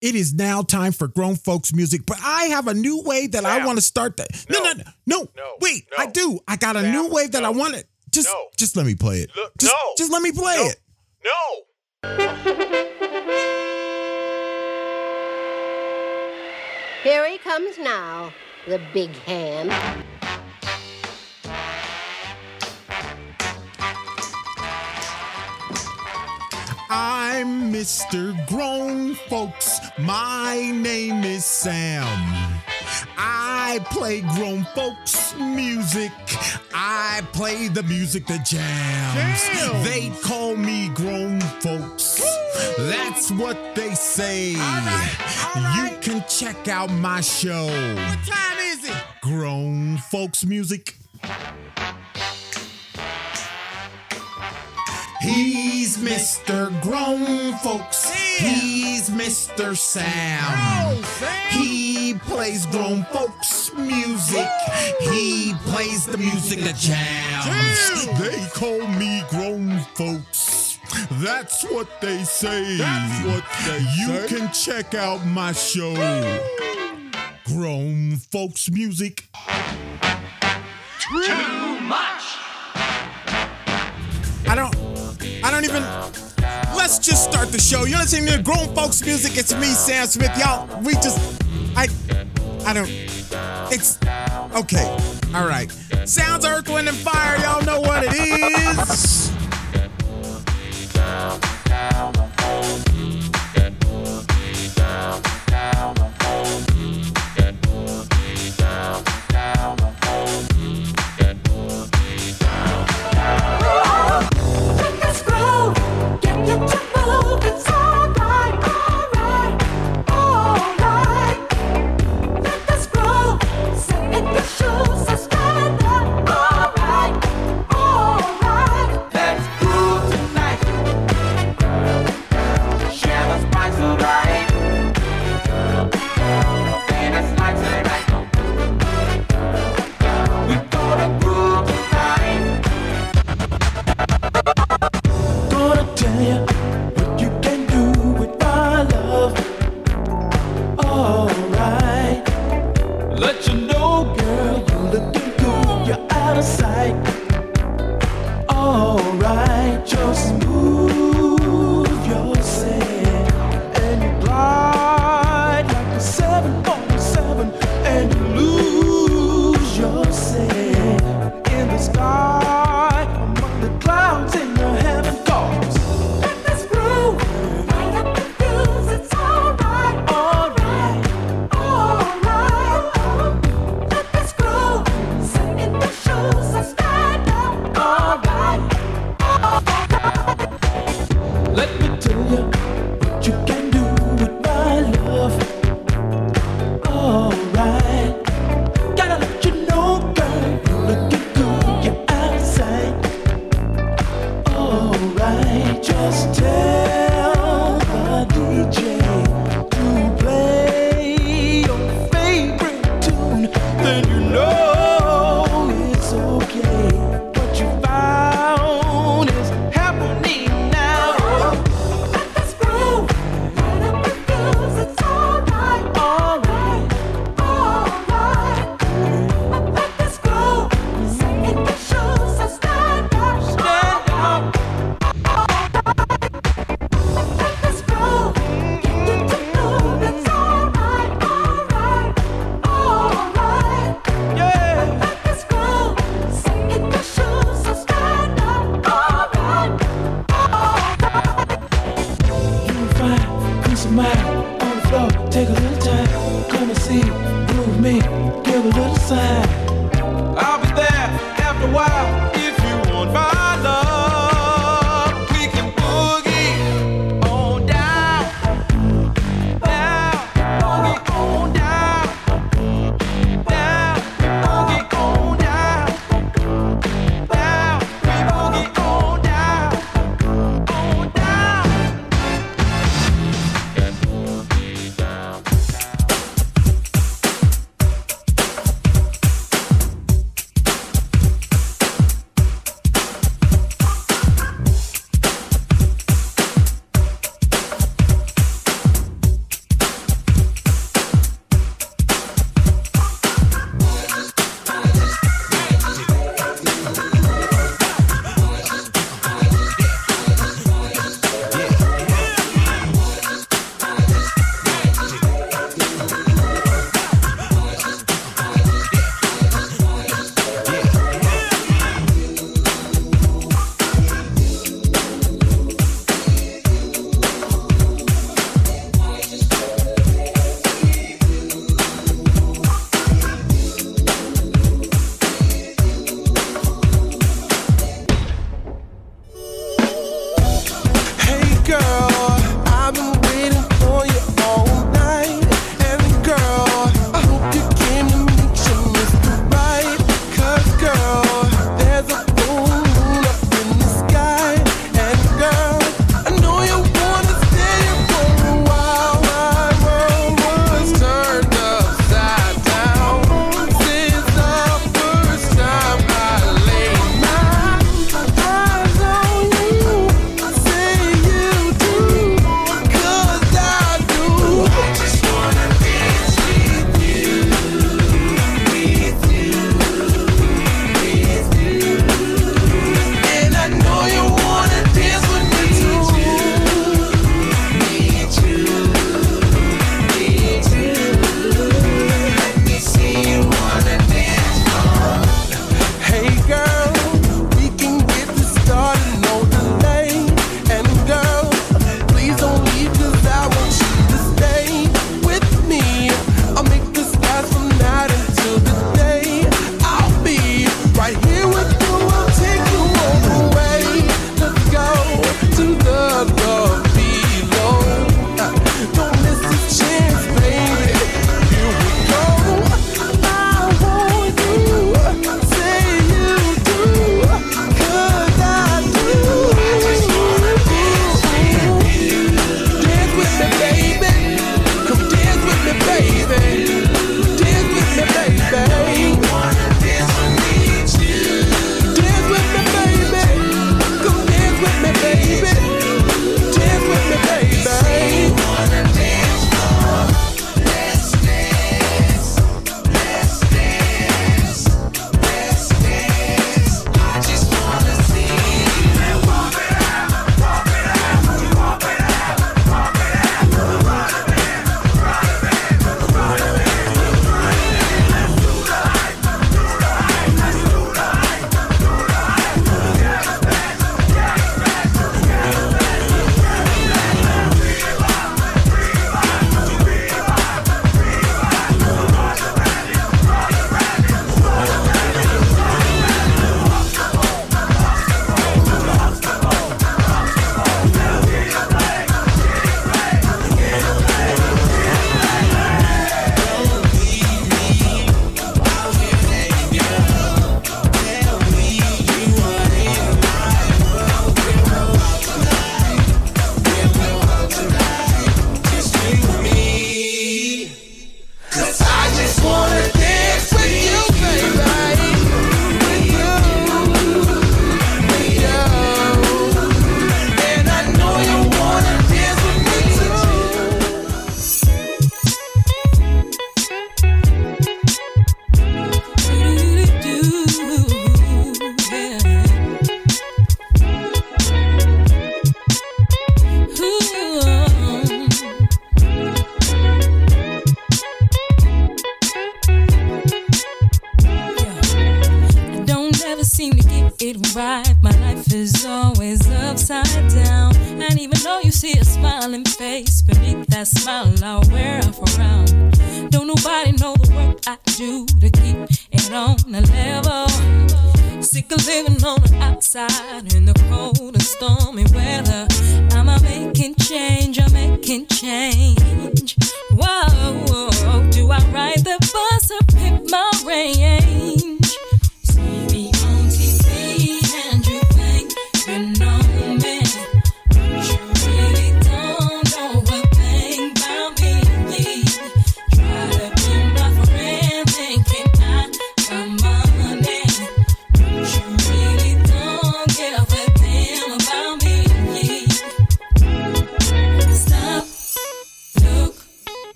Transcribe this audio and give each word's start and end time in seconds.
It 0.00 0.14
is 0.14 0.32
now 0.32 0.62
time 0.62 0.92
for 0.92 1.08
grown 1.08 1.36
folks 1.36 1.74
music, 1.74 2.06
but 2.06 2.18
I 2.24 2.44
have 2.44 2.68
a 2.68 2.74
new 2.74 3.02
way 3.02 3.26
that 3.28 3.44
I 3.44 3.66
want 3.66 3.76
to 3.76 3.82
start 3.82 4.16
that. 4.16 4.28
No, 4.48 4.60
no, 4.62 4.72
no, 4.72 4.84
no. 5.06 5.28
No. 5.36 5.56
Wait, 5.60 5.86
No. 5.90 6.02
I 6.04 6.06
do. 6.06 6.40
I 6.48 6.56
got 6.56 6.74
a 6.76 6.80
Sam. 6.80 6.92
new 6.92 7.08
way 7.08 7.26
that 7.26 7.44
I 7.44 7.50
want 7.50 7.74
to 7.74 7.84
just 8.10 8.28
No. 8.28 8.46
just 8.56 8.76
let 8.76 8.86
me 8.86 8.94
play 8.94 9.18
it. 9.20 9.30
Look, 9.36 9.52
just, 9.58 9.72
no. 9.72 9.78
just 9.98 10.10
let 10.10 10.22
me 10.22 10.32
play 10.32 10.56
No. 10.56 10.66
it. 10.70 10.80
No. 11.22 12.90
Here 17.02 17.26
he 17.30 17.38
comes 17.38 17.78
now, 17.78 18.32
the 18.68 18.80
big 18.92 19.10
hand. 19.24 19.70
I'm 26.92 27.72
Mr. 27.72 28.34
Grown 28.48 29.14
Folks. 29.14 29.78
My 29.96 30.72
name 30.74 31.22
is 31.22 31.44
Sam. 31.44 32.04
I 33.16 33.78
play 33.90 34.22
grown 34.22 34.64
folks 34.74 35.36
music. 35.36 36.10
I 36.74 37.22
play 37.32 37.68
the 37.68 37.84
music 37.84 38.26
that 38.26 38.44
jams. 38.44 39.60
Jam. 39.60 39.84
They 39.84 40.10
call 40.20 40.56
me 40.56 40.88
grown 40.88 41.40
folks. 41.62 42.20
That's 42.76 43.30
what 43.30 43.76
they 43.76 43.94
say. 43.94 44.50
You 44.50 45.96
can 46.00 46.24
check 46.28 46.66
out 46.66 46.90
my 46.90 47.20
show. 47.20 47.66
What 47.66 48.26
time 48.26 48.58
is 48.58 48.90
it? 48.90 48.96
Grown 49.22 49.96
Folks 49.98 50.44
Music. 50.44 50.96
He's 55.20 55.98
Mr. 55.98 56.70
Grown 56.80 57.52
Folks. 57.58 58.10
He's 58.38 59.10
Mr. 59.10 59.76
Sam. 59.76 60.40
Oh, 60.42 61.02
Sam. 61.18 61.50
He 61.50 62.14
plays 62.14 62.64
grown 62.66 63.04
folks 63.04 63.70
music. 63.76 64.48
He 65.00 65.52
plays 65.66 66.06
the 66.06 66.16
music 66.16 66.60
that 66.60 66.76
jams. 66.76 68.04
Jam. 68.04 68.18
They 68.18 68.46
call 68.54 68.86
me 68.98 69.22
grown 69.28 69.78
folks. 69.94 70.78
That's 71.12 71.64
what 71.70 72.00
they 72.00 72.24
say. 72.24 72.78
That's 72.78 73.24
what 73.26 73.44
they 73.66 73.80
you 73.98 74.26
say. 74.26 74.28
can 74.28 74.52
check 74.52 74.94
out 74.94 75.24
my 75.26 75.52
show. 75.52 75.94
Grown 77.44 78.16
folks 78.16 78.70
music. 78.70 79.28
Too 80.98 81.26
don't 81.26 81.90
I 84.48 84.54
don't 84.56 84.79
even 85.64 85.82
let's 86.74 86.98
just 86.98 87.30
start 87.30 87.50
the 87.50 87.60
show. 87.60 87.84
You're 87.84 87.98
listening 87.98 88.26
to 88.34 88.42
grown 88.42 88.74
folks 88.74 89.04
music. 89.04 89.36
It's 89.36 89.54
me, 89.54 89.66
Sam 89.66 90.06
Smith. 90.06 90.36
Y'all, 90.38 90.68
we 90.82 90.94
just 90.94 91.18
I 91.76 91.88
I 92.64 92.72
don't 92.72 92.90
it's 93.72 93.98
okay. 94.54 94.96
All 95.34 95.46
right. 95.46 95.70
Sounds 96.04 96.44
earth, 96.44 96.68
wind, 96.68 96.88
and 96.88 96.96
fire. 96.96 97.36
Y'all 97.38 97.64
know 97.64 97.80
what 97.80 98.04
it 98.04 98.12
is. 98.12 98.76
Let's 98.76 99.30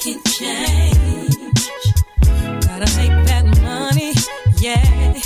can 0.00 0.18
change. 0.24 1.68
Gotta 2.64 2.88
make 2.96 3.16
that 3.26 3.44
money, 3.60 4.14
yeah. 4.56 5.20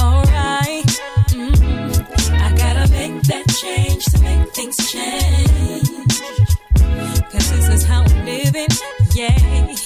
Alright. 0.00 0.90
Mm-hmm. 1.30 2.34
I 2.34 2.52
gotta 2.56 2.90
make 2.90 3.22
that 3.22 3.44
change 3.62 4.04
to 4.06 4.20
make 4.22 4.52
things 4.52 4.76
this 7.30 7.68
is 7.68 7.84
how 7.84 8.02
I'm 8.02 8.24
living, 8.24 8.66
yeah. 9.14 9.76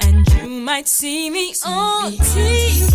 And 0.00 0.26
you 0.34 0.48
might 0.48 0.88
see 0.88 1.30
me 1.30 1.54
on 1.64 2.12
TV. 2.12 2.89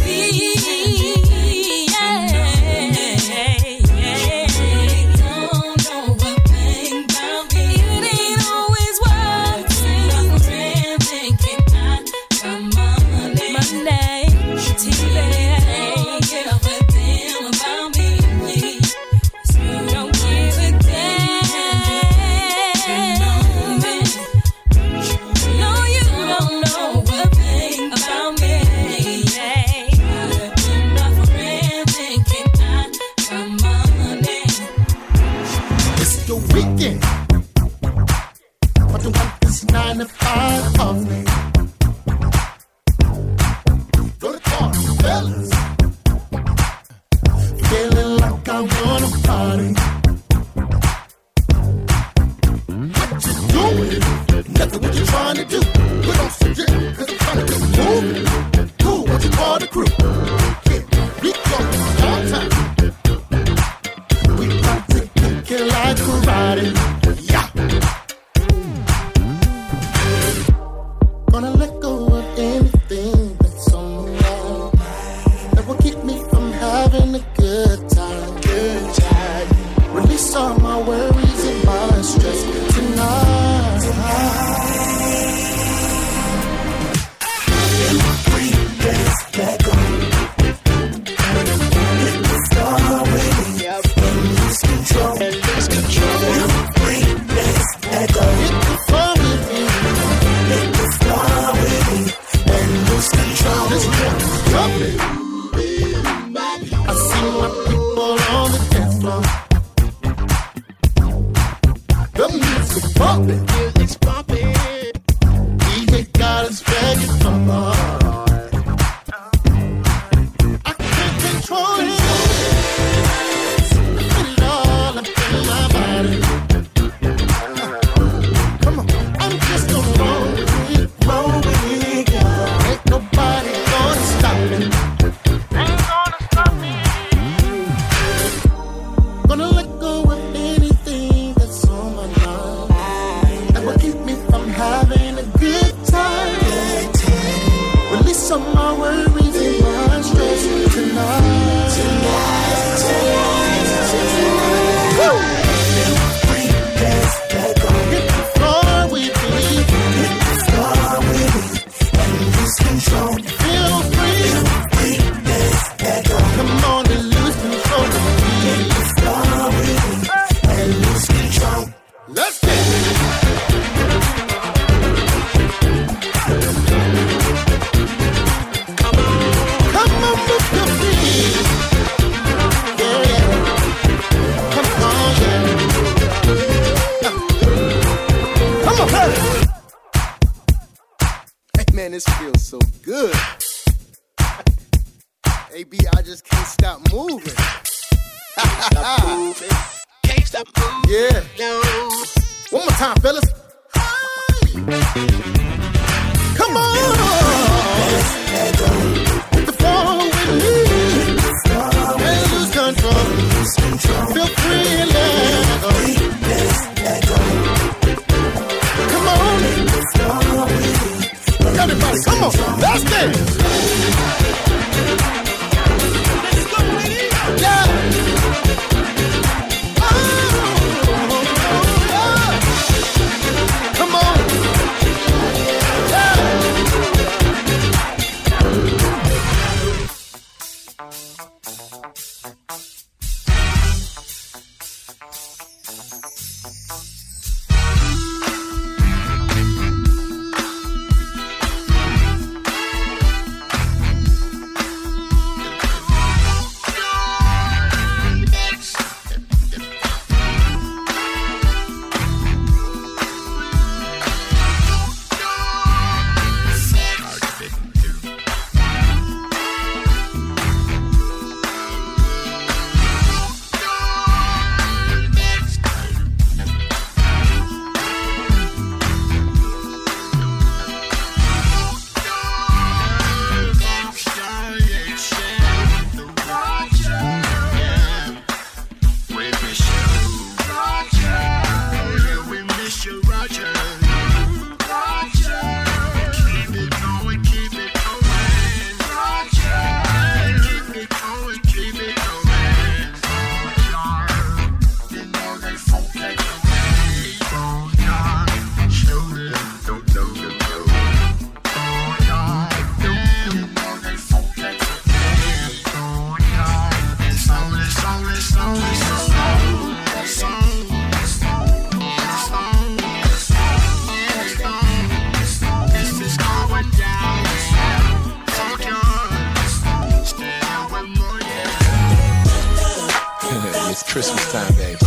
time, 334.35 334.55
baby. 334.55 334.79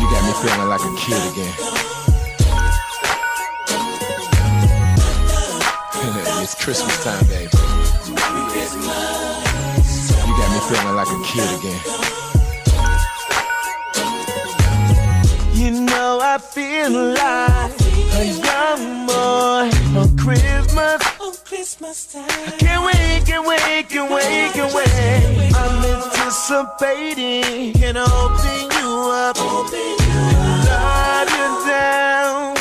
You 0.00 0.06
got 0.12 0.22
me 0.24 0.32
feeling 0.40 0.68
like 0.72 0.80
a 0.80 0.92
kid 0.96 1.22
again. 1.30 1.54
it's 6.42 6.54
Christmas 6.54 6.96
time, 7.04 7.24
baby. 7.26 7.50
You 10.26 10.32
got 10.40 10.48
me 10.54 10.60
feeling 10.68 10.96
like 10.96 11.10
a 11.16 11.20
kid 11.28 11.48
again. 11.58 11.80
You 15.52 15.70
know 15.84 16.18
I 16.22 16.38
feel 16.38 16.92
like 17.12 17.74
a 18.16 18.24
young 18.48 19.06
boy 19.06 19.68
on 20.00 20.08
Christmas. 20.16 20.98
On 21.20 21.34
Christmas 21.44 22.06
time. 22.10 22.24
I 22.46 22.50
can't 22.58 22.82
wait, 22.86 23.26
can't 23.26 23.46
wait, 23.46 23.88
can't 23.90 24.10
wait, 24.10 24.52
can't 24.54 24.72
wait. 24.74 25.52
I'm 25.54 25.84
in 25.84 26.19
anticipating 26.30 27.82
and 27.82 27.98
hoping 27.98 28.70
you 28.78 29.10
up, 29.10 29.36
hoping 29.36 29.98
you 29.98 30.70
up. 30.70 31.28
You 31.28 31.66
down. 31.68 32.59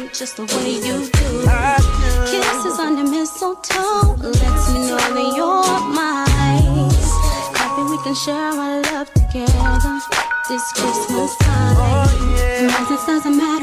me 0.00 0.08
just 0.12 0.36
the 0.36 0.44
way 0.44 0.74
you 0.74 1.06
do. 1.06 1.30
Kisses 2.30 2.78
under 2.78 3.04
mistletoe 3.04 4.16
lets 4.16 4.72
me 4.72 4.88
know 4.88 4.96
that 4.96 5.32
you're 5.36 5.80
mine. 5.94 6.90
Happy 7.54 7.82
we 7.90 7.98
can 8.02 8.14
share 8.14 8.34
our 8.34 8.82
love 8.92 9.12
together 9.14 10.00
this 10.48 10.72
Christmas 10.72 11.36
time. 11.36 11.76
Oh, 11.78 12.36
yeah. 12.36 12.66
Mine 12.66 13.06
doesn't 13.06 13.36
matter. 13.36 13.53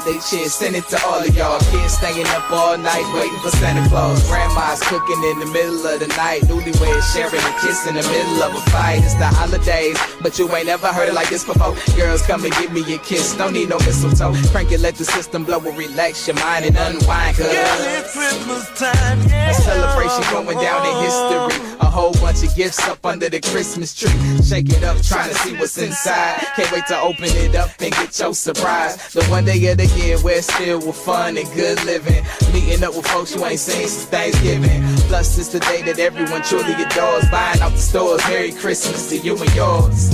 Holiday 0.00 0.20
cheer, 0.20 0.48
send 0.48 0.76
it 0.76 0.86
to 0.88 0.98
all 1.04 1.20
of 1.20 1.36
y'all. 1.36 1.60
Kids 1.70 1.94
staying 1.94 2.26
up 2.28 2.50
all 2.50 2.76
night 2.78 3.04
waiting 3.14 3.38
for 3.40 3.50
Santa 3.50 3.86
Claus. 3.88 4.26
Grandma's 4.28 4.80
cooking 4.82 5.22
in 5.24 5.38
the 5.40 5.46
middle 5.46 5.86
of 5.86 6.00
the 6.00 6.08
night. 6.16 6.42
Newlyweds 6.42 7.12
sharing 7.12 7.40
a 7.40 7.52
kiss 7.60 7.86
in 7.86 7.94
the 7.94 8.02
middle 8.02 8.42
of 8.42 8.54
a 8.54 8.70
fight. 8.70 9.02
It's 9.04 9.14
the 9.14 9.26
holidays, 9.26 9.98
but 10.22 10.38
you 10.38 10.48
ain't 10.54 10.66
never 10.66 10.88
heard 10.88 11.08
it 11.08 11.14
like 11.14 11.28
this 11.28 11.44
before. 11.44 11.74
Girls, 11.96 12.22
come 12.22 12.44
and 12.44 12.52
give 12.54 12.72
me 12.72 12.82
a 12.94 12.98
kiss. 12.98 13.36
Don't 13.36 13.52
need 13.52 13.68
no 13.68 13.78
mistletoe. 13.78 14.34
Crank 14.50 14.72
it, 14.72 14.80
let 14.80 14.94
the 14.94 15.04
system 15.04 15.44
blow 15.44 15.60
and 15.60 15.76
relax 15.76 16.26
your 16.26 16.36
mind 16.36 16.64
and 16.64 16.76
unwind. 16.76 17.36
Cause 17.36 17.46
it's 17.50 18.12
Christmas 18.12 18.64
time, 18.78 19.20
yeah. 19.28 19.50
a 19.50 19.54
celebration 19.54 20.22
going 20.32 20.58
down 20.58 20.80
in 20.86 20.94
history. 21.04 21.69
Whole 21.90 22.12
bunch 22.14 22.44
of 22.44 22.54
gifts 22.54 22.86
up 22.88 23.04
under 23.04 23.28
the 23.28 23.40
Christmas 23.40 23.92
tree. 23.94 24.10
Shake 24.42 24.70
it 24.70 24.84
up, 24.84 25.02
trying 25.02 25.28
to 25.28 25.34
see 25.34 25.56
what's 25.56 25.76
inside. 25.76 26.38
Can't 26.54 26.70
wait 26.70 26.86
to 26.86 27.00
open 27.00 27.24
it 27.24 27.56
up 27.56 27.70
and 27.80 27.92
get 27.92 28.16
your 28.16 28.32
surprise. 28.32 29.12
The 29.12 29.24
one 29.24 29.44
day 29.44 29.66
of 29.72 29.78
the 29.78 29.86
year 29.98 30.16
where 30.20 30.38
it's 30.38 30.50
filled 30.52 30.86
with 30.86 30.94
fun 30.94 31.36
and 31.36 31.50
good 31.52 31.84
living. 31.84 32.24
Meeting 32.52 32.84
up 32.84 32.94
with 32.96 33.08
folks 33.08 33.34
you 33.34 33.44
ain't 33.44 33.58
seen 33.58 33.88
since 33.88 34.04
Thanksgiving. 34.04 34.82
Plus, 35.08 35.36
it's 35.36 35.48
the 35.48 35.58
day 35.60 35.82
that 35.82 35.98
everyone 35.98 36.42
truly 36.42 36.74
adores. 36.74 37.28
Buying 37.28 37.60
out 37.60 37.72
the 37.72 37.78
stores. 37.78 38.22
Merry 38.28 38.52
Christmas 38.52 39.08
to 39.08 39.18
you 39.18 39.36
and 39.36 39.54
yours. 39.54 40.12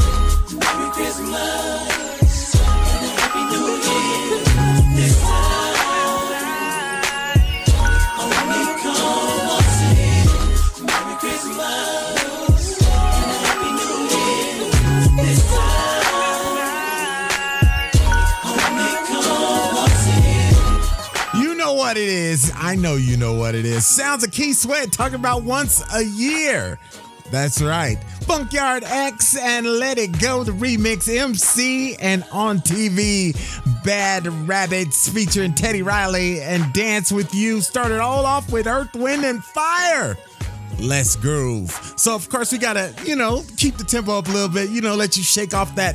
Merry 0.55 0.91
Christmas 0.93 1.96
what 21.87 21.97
it 21.97 22.09
is. 22.09 22.51
I 22.57 22.75
know 22.75 22.97
you 22.97 23.17
know 23.17 23.35
what 23.35 23.55
it 23.55 23.65
is. 23.65 23.87
Sounds 23.87 24.25
of 24.25 24.33
Keith 24.33 24.57
Sweat 24.57 24.91
talking 24.91 25.15
about 25.15 25.45
once 25.45 25.85
a 25.95 26.03
year. 26.03 26.81
That's 27.31 27.63
right. 27.63 27.97
Funkyard 28.23 28.83
X 28.83 29.37
and 29.37 29.65
Let 29.65 29.97
It 29.97 30.19
Go, 30.19 30.43
the 30.43 30.51
remix 30.51 31.09
MC 31.09 31.95
and 31.95 32.25
on 32.33 32.59
TV. 32.59 33.37
Bad 33.85 34.27
Rabbits 34.49 35.09
featuring 35.09 35.55
Teddy 35.55 35.83
Riley 35.83 36.41
and 36.41 36.73
Dance 36.73 37.13
with 37.13 37.33
You 37.33 37.61
started 37.61 38.01
all 38.01 38.27
off 38.27 38.51
with 38.51 38.67
Earth, 38.67 38.93
Wind, 38.97 39.25
and 39.25 39.45
Fire. 39.45 40.17
Let's 40.81 41.15
groove. 41.15 41.71
So, 41.95 42.17
of 42.17 42.29
course, 42.29 42.51
we 42.51 42.59
gotta, 42.59 42.93
you 43.05 43.15
know, 43.15 43.45
keep 43.57 43.77
the 43.77 43.85
tempo 43.85 44.19
up 44.19 44.27
a 44.27 44.33
little 44.33 44.49
bit, 44.49 44.71
you 44.71 44.81
know, 44.81 44.97
let 44.97 45.17
you 45.17 45.23
shake 45.23 45.55
off 45.55 45.73
that, 45.77 45.95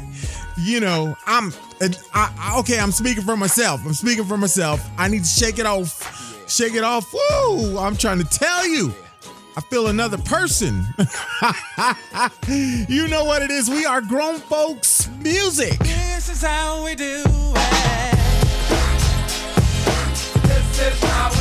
you 0.57 0.79
know, 0.79 1.17
I'm, 1.25 1.51
I, 1.81 1.89
I, 2.13 2.59
okay, 2.59 2.79
I'm 2.79 2.91
speaking 2.91 3.23
for 3.23 3.35
myself. 3.35 3.83
I'm 3.85 3.93
speaking 3.93 4.25
for 4.25 4.37
myself. 4.37 4.87
I 4.97 5.07
need 5.07 5.23
to 5.23 5.29
shake 5.29 5.57
it 5.57 5.65
off. 5.65 6.47
Shake 6.47 6.75
it 6.75 6.83
off. 6.83 7.11
Woo! 7.11 7.77
I'm 7.77 7.95
trying 7.95 8.19
to 8.19 8.25
tell 8.25 8.67
you. 8.67 8.93
I 9.57 9.61
feel 9.61 9.87
another 9.87 10.17
person. 10.19 10.85
you 12.87 13.07
know 13.07 13.25
what 13.25 13.41
it 13.41 13.51
is. 13.51 13.69
We 13.69 13.85
are 13.85 13.99
grown 14.01 14.37
folks 14.37 15.09
music. 15.19 15.79
This 15.79 16.29
is 16.29 16.41
how 16.41 16.85
we 16.85 16.95
do 16.95 17.23
it. 17.25 18.15
This 20.43 20.79
is 20.79 21.03
how 21.03 21.31
we 21.31 21.40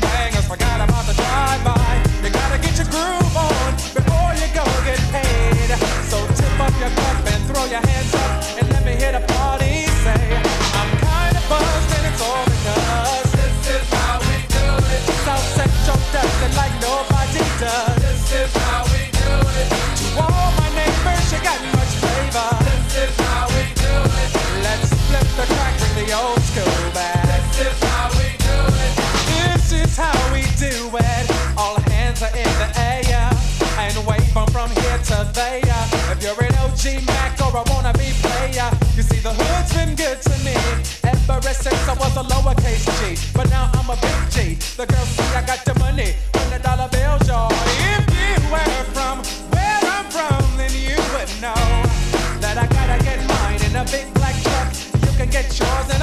OG 36.81 37.05
Mac 37.05 37.39
or 37.41 37.61
a 37.61 37.63
wannabe 37.65 38.09
player, 38.25 38.71
you 38.95 39.03
see 39.03 39.19
the 39.19 39.29
hood's 39.29 39.71
been 39.71 39.93
good 39.93 40.19
to 40.19 40.33
me. 40.43 40.55
Ever 41.05 41.53
since 41.53 41.87
I 41.87 41.93
was 41.93 42.17
a 42.17 42.23
lowercase 42.23 42.89
G, 42.97 43.31
but 43.35 43.47
now 43.51 43.69
I'm 43.73 43.87
a 43.91 43.95
big 44.01 44.17
G. 44.31 44.55
The 44.77 44.87
girls 44.87 45.09
see 45.09 45.29
I 45.37 45.45
got 45.45 45.63
the 45.63 45.77
money, 45.77 46.15
hundred 46.33 46.63
dollar 46.63 46.89
bills, 46.89 47.27
y'all. 47.27 47.53
If 47.93 48.09
you 48.09 48.33
were 48.49 48.83
from 48.97 49.21
where 49.53 49.81
I'm 49.93 50.09
from, 50.09 50.41
then 50.57 50.73
you 50.73 50.97
would 51.13 51.29
know 51.37 51.61
that 52.41 52.57
I 52.57 52.65
gotta 52.65 52.97
get 53.03 53.19
mine 53.29 53.61
in 53.61 53.75
a 53.75 53.85
big 53.85 54.11
black 54.15 54.33
truck. 54.41 54.73
You 55.05 55.11
can 55.17 55.29
get 55.29 55.53
yours 55.53 55.87
in 55.93 56.00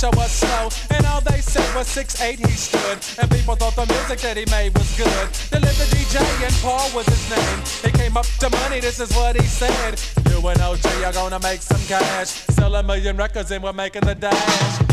show 0.00 0.10
was 0.16 0.30
slow. 0.30 0.68
And 0.96 1.04
all 1.06 1.20
they 1.20 1.40
said 1.40 1.68
was 1.76 1.86
6'8 1.88 2.38
he 2.38 2.52
stood. 2.52 2.98
And 3.20 3.30
people 3.30 3.54
thought 3.54 3.76
the 3.76 3.84
music 3.92 4.20
that 4.20 4.36
he 4.36 4.46
made 4.50 4.72
was 4.76 4.88
good. 4.96 5.28
Lived 5.52 5.92
DJ 5.92 6.16
and 6.42 6.54
Paul 6.62 6.88
was 6.94 7.06
his 7.06 7.24
name. 7.28 7.60
He 7.84 7.98
came 7.98 8.16
up 8.16 8.26
to 8.40 8.48
money, 8.48 8.80
this 8.80 8.98
is 8.98 9.14
what 9.14 9.36
he 9.36 9.46
said. 9.46 10.00
You 10.30 10.46
and 10.48 10.60
OG 10.60 10.86
are 11.04 11.12
gonna 11.12 11.40
make 11.40 11.60
some 11.60 11.80
cash. 11.86 12.28
Sell 12.56 12.74
a 12.76 12.82
million 12.82 13.16
records 13.16 13.50
and 13.50 13.62
we're 13.62 13.74
making 13.74 14.02
the 14.02 14.14
dash. 14.14 14.89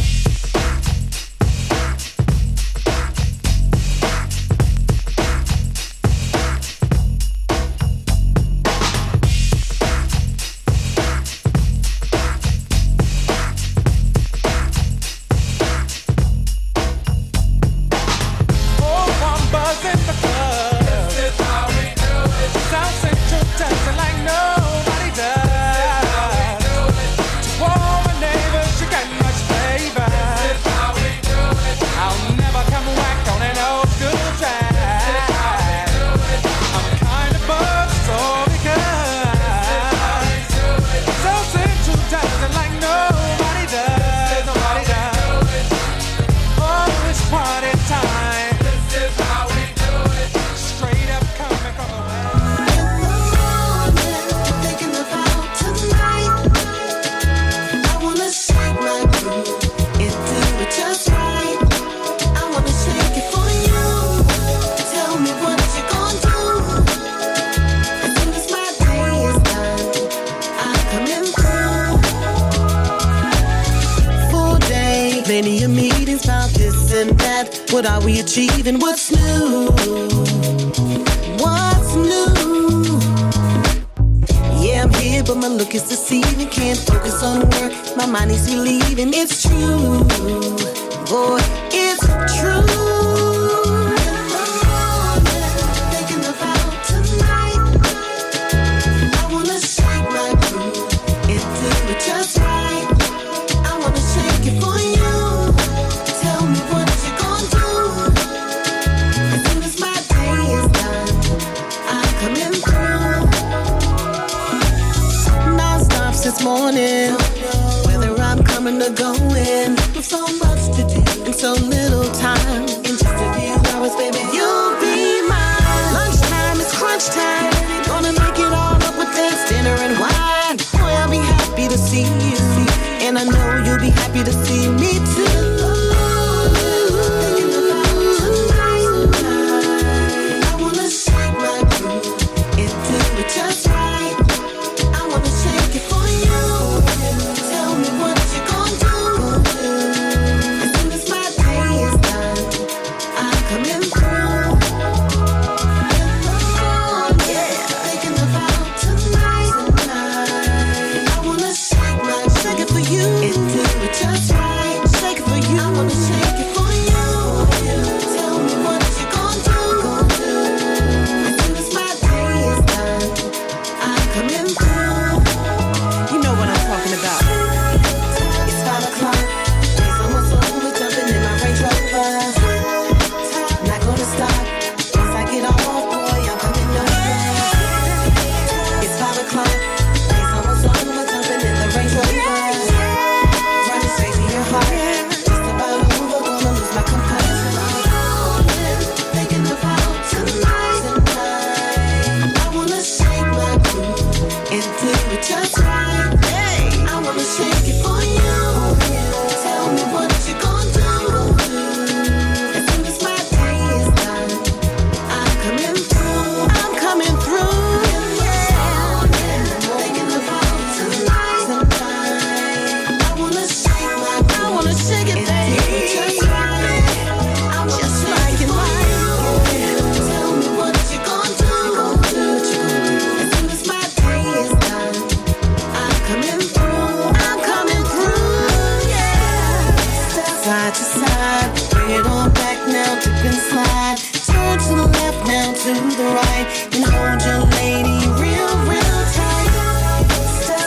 side. 240.87 241.51
Bring 241.71 241.91
it 241.99 242.05
on 242.05 242.31
back 242.31 242.59
now, 242.67 242.95
dip 242.99 243.25
and 243.27 243.41
slide. 243.49 243.97
Turn 244.27 244.57
to 244.59 244.73
the 244.81 244.87
left 244.97 245.21
now, 245.27 245.53
to 245.53 245.73
the 245.99 246.07
right. 246.15 246.47
And 246.73 246.83
hold 246.87 247.19
your 247.27 247.43
lady 247.59 247.99
real, 248.23 248.51
real 248.71 248.99
tight. 249.17 249.51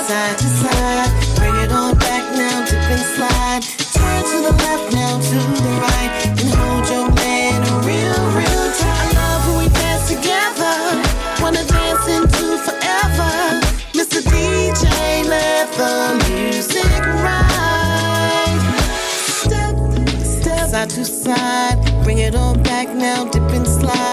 Side 0.09 0.39
to 0.39 0.49
side. 0.61 1.11
Bring 1.37 1.57
it 1.65 1.73
on 1.73 1.97
back 1.99 2.25
now, 2.37 2.65
dip 2.65 2.91
and 2.95 3.05
slide. 3.17 3.80
to 20.95 21.05
side. 21.05 21.79
Bring 22.03 22.19
it 22.19 22.35
all 22.35 22.57
back 22.57 22.89
now, 22.89 23.25
dip 23.25 23.43
and 23.53 23.67
slide. 23.67 24.10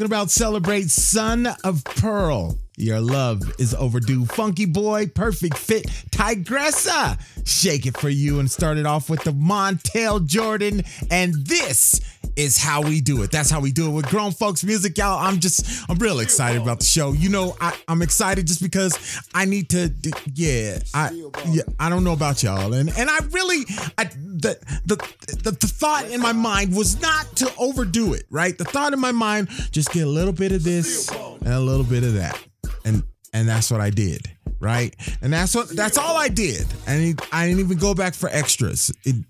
Talking 0.00 0.12
about 0.14 0.30
celebrate 0.30 0.88
Son 0.88 1.46
of 1.62 1.84
Pearl. 1.84 2.56
Your 2.78 3.00
love 3.02 3.42
is 3.58 3.74
overdue. 3.74 4.24
Funky 4.24 4.64
boy, 4.64 5.08
perfect 5.08 5.58
fit. 5.58 5.84
Tigressa, 6.10 7.20
shake 7.46 7.84
it 7.84 7.98
for 7.98 8.08
you 8.08 8.40
and 8.40 8.50
start 8.50 8.78
it 8.78 8.86
off 8.86 9.10
with 9.10 9.22
the 9.24 9.32
Montel 9.32 10.24
Jordan. 10.24 10.84
And 11.10 11.34
this 11.34 12.00
is 12.34 12.56
how 12.56 12.80
we 12.80 13.02
do 13.02 13.22
it. 13.22 13.30
That's 13.30 13.50
how 13.50 13.60
we 13.60 13.72
do 13.72 13.88
it 13.88 13.92
with 13.92 14.06
grown 14.06 14.32
folks 14.32 14.64
music, 14.64 14.96
y'all. 14.96 15.18
I'm 15.18 15.38
just, 15.38 15.84
I'm 15.90 15.98
real 15.98 16.20
excited 16.20 16.62
about 16.62 16.78
the 16.78 16.86
show. 16.86 17.12
You 17.12 17.28
know, 17.28 17.54
I, 17.60 17.76
I'm 17.86 18.00
excited 18.00 18.46
just 18.46 18.62
because 18.62 19.20
I 19.34 19.44
need 19.44 19.68
to, 19.70 19.92
yeah, 20.32 20.78
I, 20.94 21.10
yeah, 21.48 21.62
I 21.78 21.88
don't 21.88 22.04
know 22.04 22.12
about 22.12 22.42
y'all, 22.42 22.72
and 22.72 22.90
and 22.96 23.10
I 23.10 23.18
really, 23.30 23.64
I 23.98 24.04
the 24.04 24.58
the 24.84 24.96
the, 25.42 25.50
the 25.50 25.66
thought 25.66 26.10
in 26.10 26.20
my 26.20 26.32
mind 26.32 26.74
was 26.74 27.00
not 27.00 27.26
to 27.36 27.52
overdo 27.58 28.14
it, 28.14 28.24
right? 28.30 28.56
The 28.56 28.64
thought 28.64 28.92
in 28.92 29.00
my 29.00 29.12
mind 29.12 29.48
just 29.70 29.92
get 29.92 30.04
a 30.04 30.10
little 30.10 30.32
bit 30.32 30.52
of 30.52 30.62
this 30.62 31.10
and 31.10 31.48
a 31.48 31.60
little 31.60 31.84
bit 31.84 32.04
of 32.04 32.14
that, 32.14 32.38
and 32.84 33.02
and 33.32 33.48
that's 33.48 33.70
what 33.70 33.80
I 33.80 33.90
did. 33.90 34.30
Right, 34.58 34.94
and 35.22 35.32
that's 35.32 35.54
what 35.54 35.70
that's 35.70 35.96
all 35.96 36.18
I 36.18 36.28
did. 36.28 36.66
Didn't, 36.86 37.22
I 37.32 37.46
didn't 37.46 37.60
even 37.60 37.78
go 37.78 37.94
back 37.94 38.12
for 38.12 38.28
extras. 38.28 38.92
It, 39.04 39.24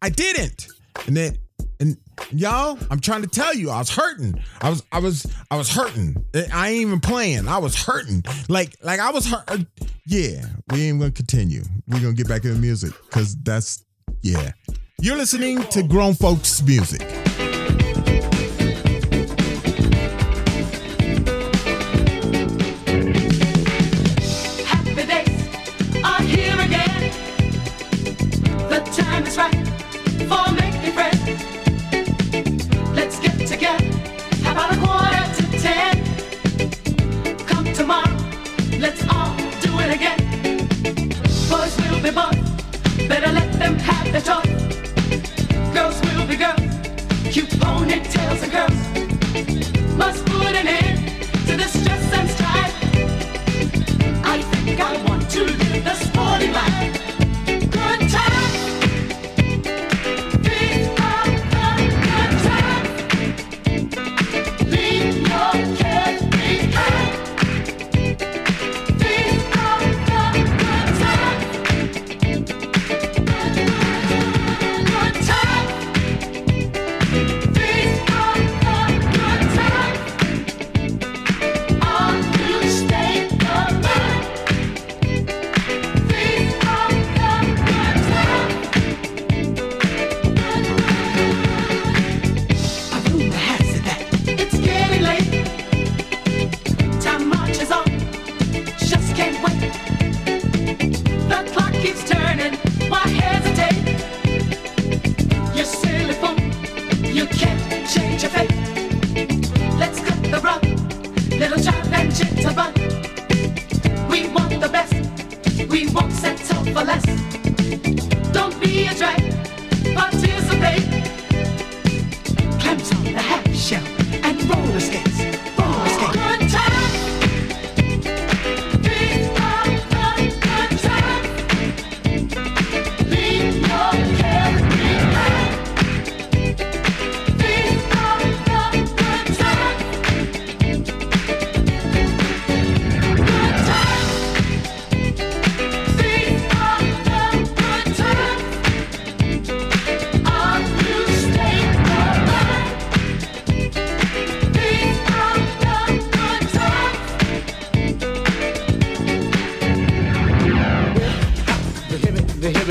I 0.00 0.08
didn't, 0.08 0.68
and 1.06 1.14
then 1.14 1.36
and 1.82 1.96
y'all, 2.30 2.78
I'm 2.92 3.00
trying 3.00 3.22
to 3.22 3.28
tell 3.28 3.52
you, 3.52 3.68
I 3.68 3.78
was 3.80 3.90
hurting. 3.90 4.40
I 4.60 4.70
was, 4.70 4.84
I 4.92 5.00
was, 5.00 5.26
I 5.50 5.56
was 5.56 5.68
hurting. 5.68 6.24
I 6.52 6.68
ain't 6.68 6.82
even 6.82 7.00
playing. 7.00 7.48
I 7.48 7.58
was 7.58 7.74
hurting. 7.74 8.22
Like, 8.48 8.76
like 8.84 9.00
I 9.00 9.10
was 9.10 9.26
hurt. 9.26 9.42
Uh, 9.48 9.58
yeah, 10.06 10.46
we 10.70 10.82
ain't 10.82 11.00
gonna 11.00 11.10
continue. 11.10 11.64
We're 11.88 11.98
gonna 11.98 12.12
get 12.12 12.28
back 12.28 12.44
into 12.44 12.60
music 12.60 12.92
because 13.06 13.34
that's, 13.42 13.84
yeah. 14.22 14.52
You're 15.00 15.16
listening 15.16 15.60
to 15.70 15.82
grown 15.82 16.14
folks 16.14 16.62
music. 16.62 17.00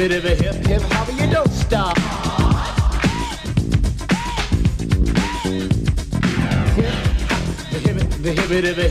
bit 0.08 0.18
of 0.18 0.26
a 0.26 0.34
hip 0.34 0.56
hip 0.66 0.82
hopper, 0.94 1.12
you 1.12 1.30
don't 1.32 1.52
stop. 1.52 1.96
Hip, 6.76 6.94
the 7.72 7.80
hip, 7.80 8.10
the 8.24 8.32
hip, 8.32 8.76
the 8.76 8.88
hip, 8.88 8.91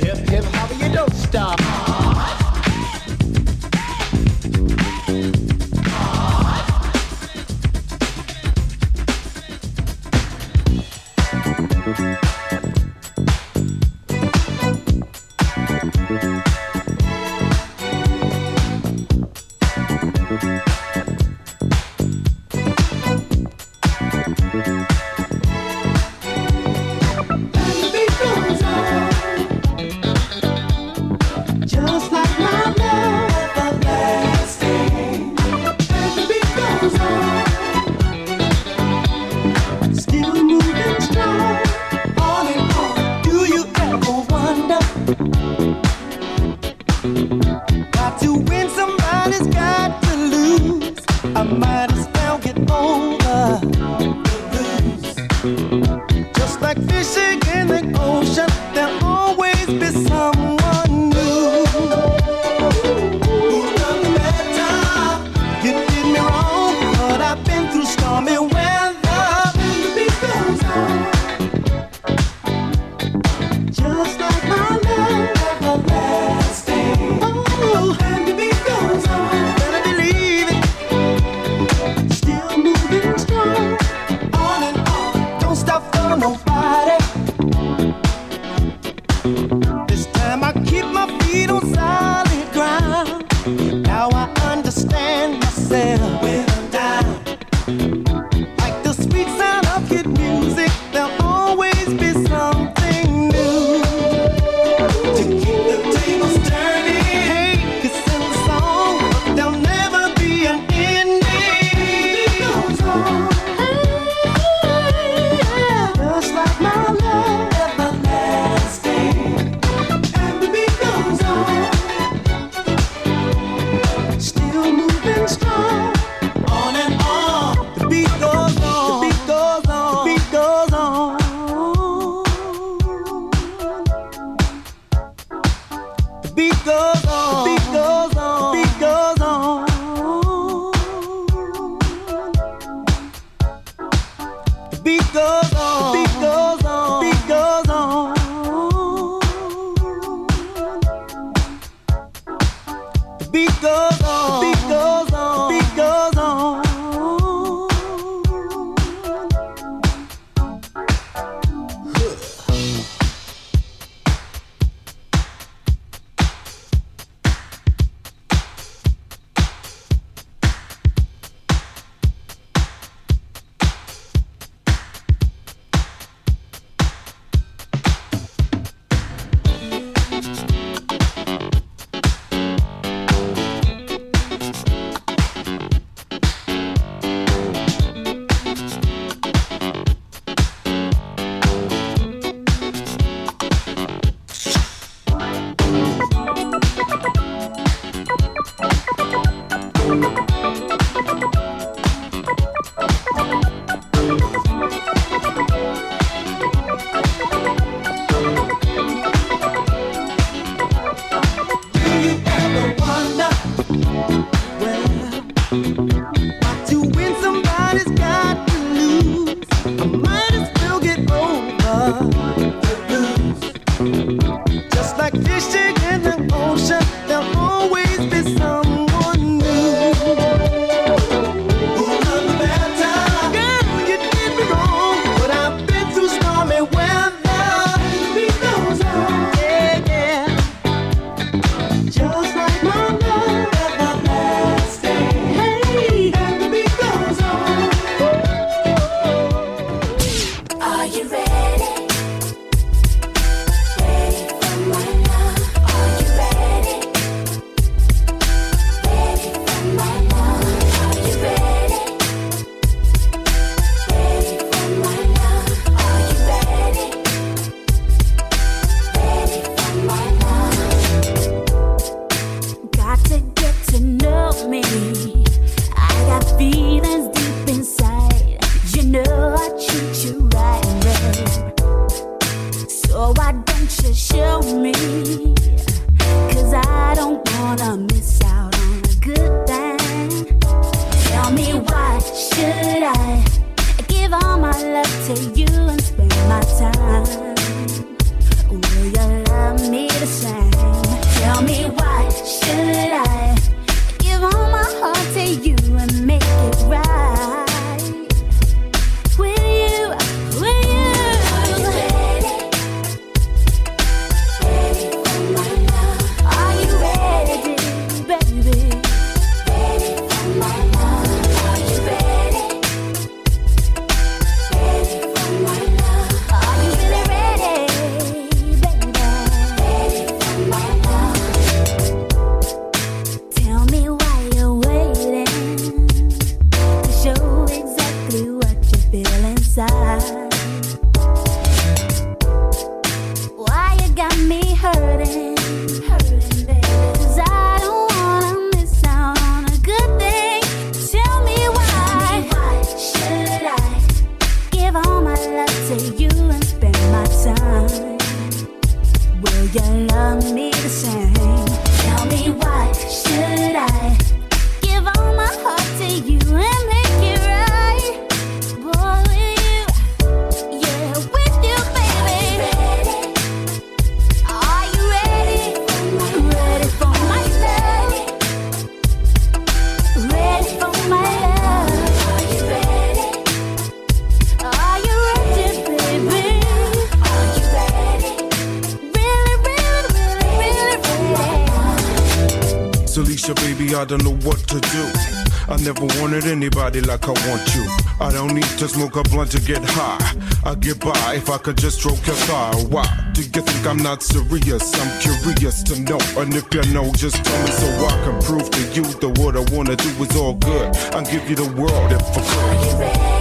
at 396.21 396.27
anybody 396.27 396.81
like 396.81 397.05
I 397.05 397.12
want 397.29 397.55
you. 397.55 397.66
I 398.01 398.12
don't 398.12 398.35
need 398.35 398.53
to 398.59 398.68
smoke 398.68 398.97
a 398.97 399.03
blunt 399.03 399.31
to 399.33 399.41
get 399.41 399.62
high. 399.62 399.99
I 400.45 400.55
get 400.55 400.81
by 400.81 401.14
if 401.14 401.31
I 401.31 401.39
could 401.39 401.57
just 401.57 401.79
stroke 401.79 402.05
your 402.07 402.16
thigh. 402.16 402.55
Why 402.68 402.87
do 403.12 403.23
you 403.23 403.29
think 403.29 403.66
I'm 403.66 403.79
not 403.79 404.03
serious? 404.03 404.75
I'm 404.75 405.01
curious 405.01 405.62
to 405.64 405.81
know, 405.81 405.99
and 406.18 406.35
if 406.35 406.53
you 406.53 406.62
know, 406.73 406.93
just 406.93 407.25
tell 407.25 407.43
me 407.43 407.51
so 407.51 407.66
I 407.87 408.05
can 408.05 408.23
prove 408.23 408.51
to 408.51 408.61
you 408.75 408.83
that 408.83 409.18
what 409.18 409.37
I 409.37 409.45
wanna 409.55 409.77
do 409.77 409.89
is 410.03 410.16
all 410.16 410.35
good. 410.35 410.77
I'll 410.95 411.05
give 411.05 411.29
you 411.29 411.37
the 411.37 411.51
world 411.61 411.93
if 411.93 412.03
I 412.03 412.14
could. 412.14 412.39
Are 412.39 412.64
you 412.64 412.81
ready? 412.81 413.20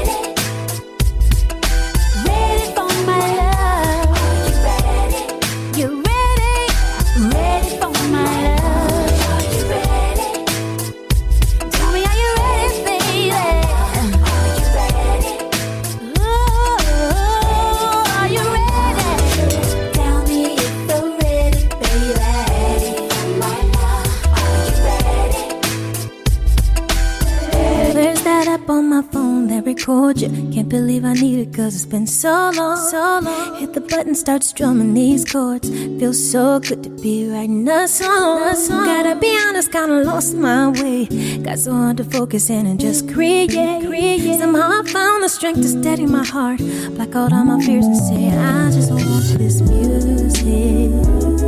because 31.51 31.75
it's 31.75 31.85
been 31.85 32.07
so 32.07 32.51
long, 32.55 32.77
so 32.77 33.19
long. 33.21 33.55
Hit 33.55 33.73
the 33.73 33.81
button, 33.81 34.15
start 34.15 34.43
strumming 34.43 34.93
these 34.93 35.25
chords. 35.25 35.69
Feels 35.69 36.31
so 36.31 36.59
good 36.59 36.83
to 36.83 36.89
be 36.89 37.29
writing 37.29 37.67
a 37.67 37.87
song. 37.87 38.43
A 38.43 38.55
song. 38.55 38.85
Gotta 38.85 39.15
be 39.15 39.37
honest, 39.47 39.71
kinda 39.71 40.03
lost 40.03 40.35
my 40.35 40.69
way. 40.69 41.05
Got 41.37 41.59
so 41.59 41.73
hard 41.73 41.97
to 41.97 42.03
focus 42.03 42.49
in 42.49 42.65
and 42.65 42.79
just 42.79 43.09
create. 43.09 43.51
create. 43.51 44.39
Somehow 44.39 44.81
I 44.81 44.83
found 44.83 45.23
the 45.23 45.29
strength 45.29 45.61
to 45.61 45.67
steady 45.67 46.05
my 46.05 46.25
heart. 46.25 46.59
Black 46.95 47.15
out 47.15 47.33
all 47.33 47.45
my 47.45 47.59
fears 47.65 47.85
and 47.85 47.97
say, 47.97 48.29
I 48.29 48.71
just 48.71 48.91
want 48.91 49.37
this 49.37 49.61
music. 49.61 51.38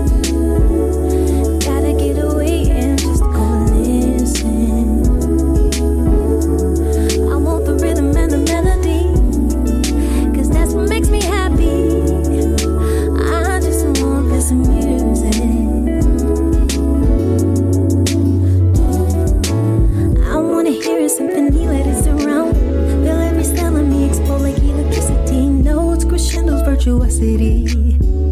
virtuosity, 26.82 27.67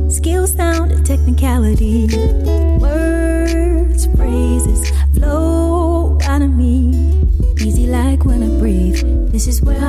skill, 0.10 0.48
sound, 0.48 1.06
technicality. 1.06 2.08
Words, 2.80 4.08
phrases 4.16 4.90
flow 5.14 6.18
out 6.24 6.42
of 6.42 6.50
me, 6.50 6.90
easy 7.62 7.86
like 7.86 8.26
when 8.26 8.42
I 8.42 8.48
breathe. 8.60 9.32
This 9.32 9.46
is 9.46 9.62
where 9.62 9.80
I 9.86 9.89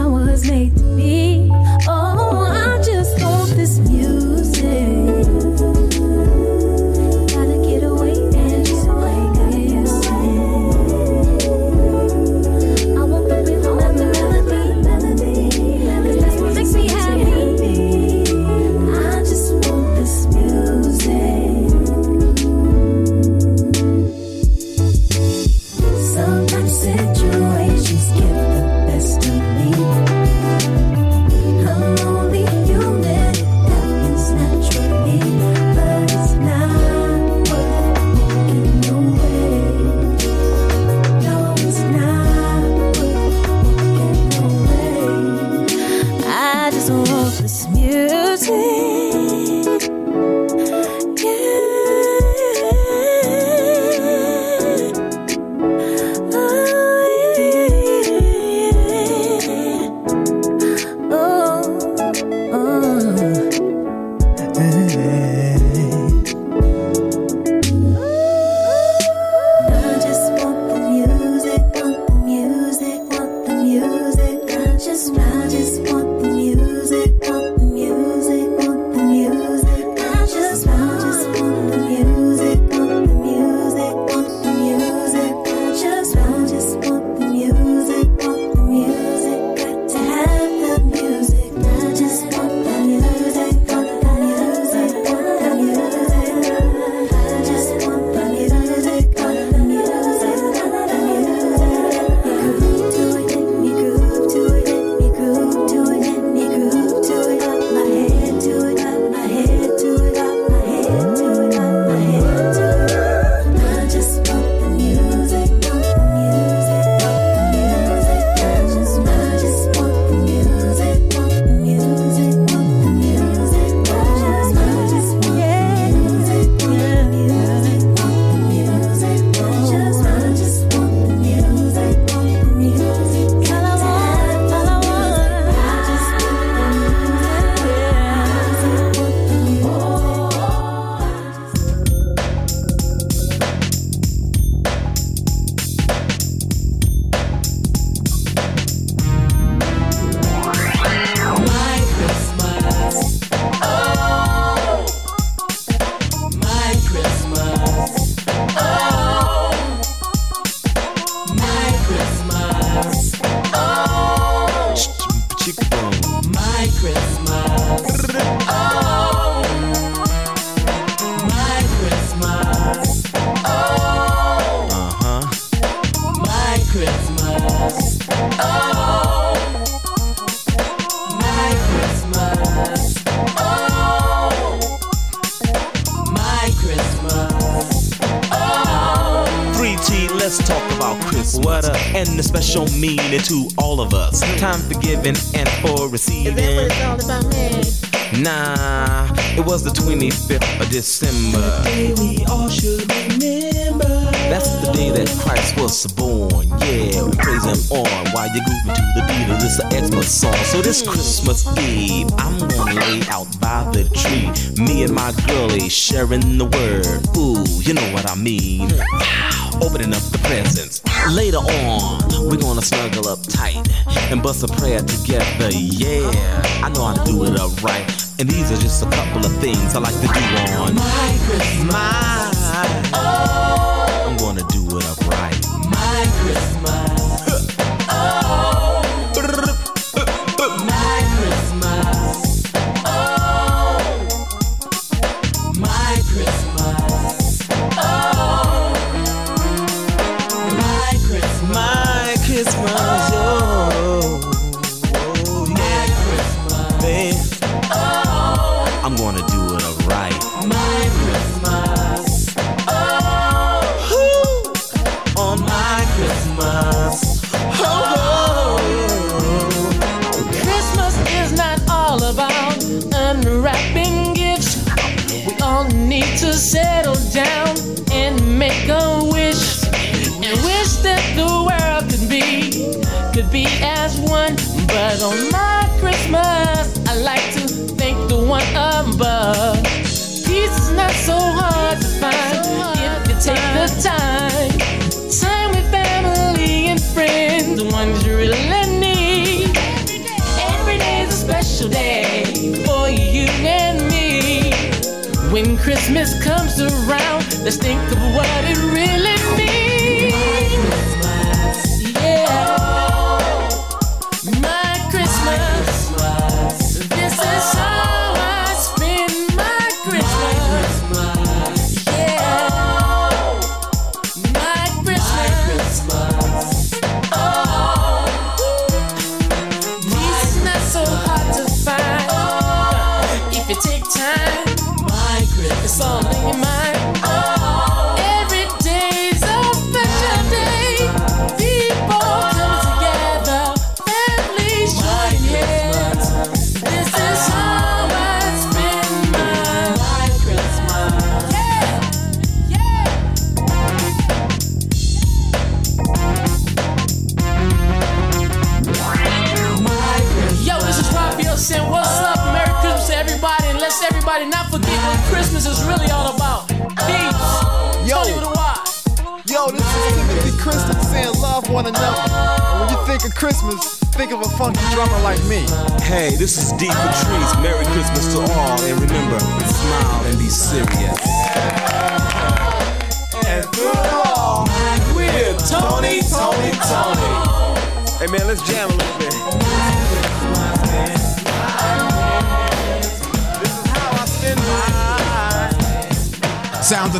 and 224.73 224.87
bust 224.87 225.09
a 225.09 225.20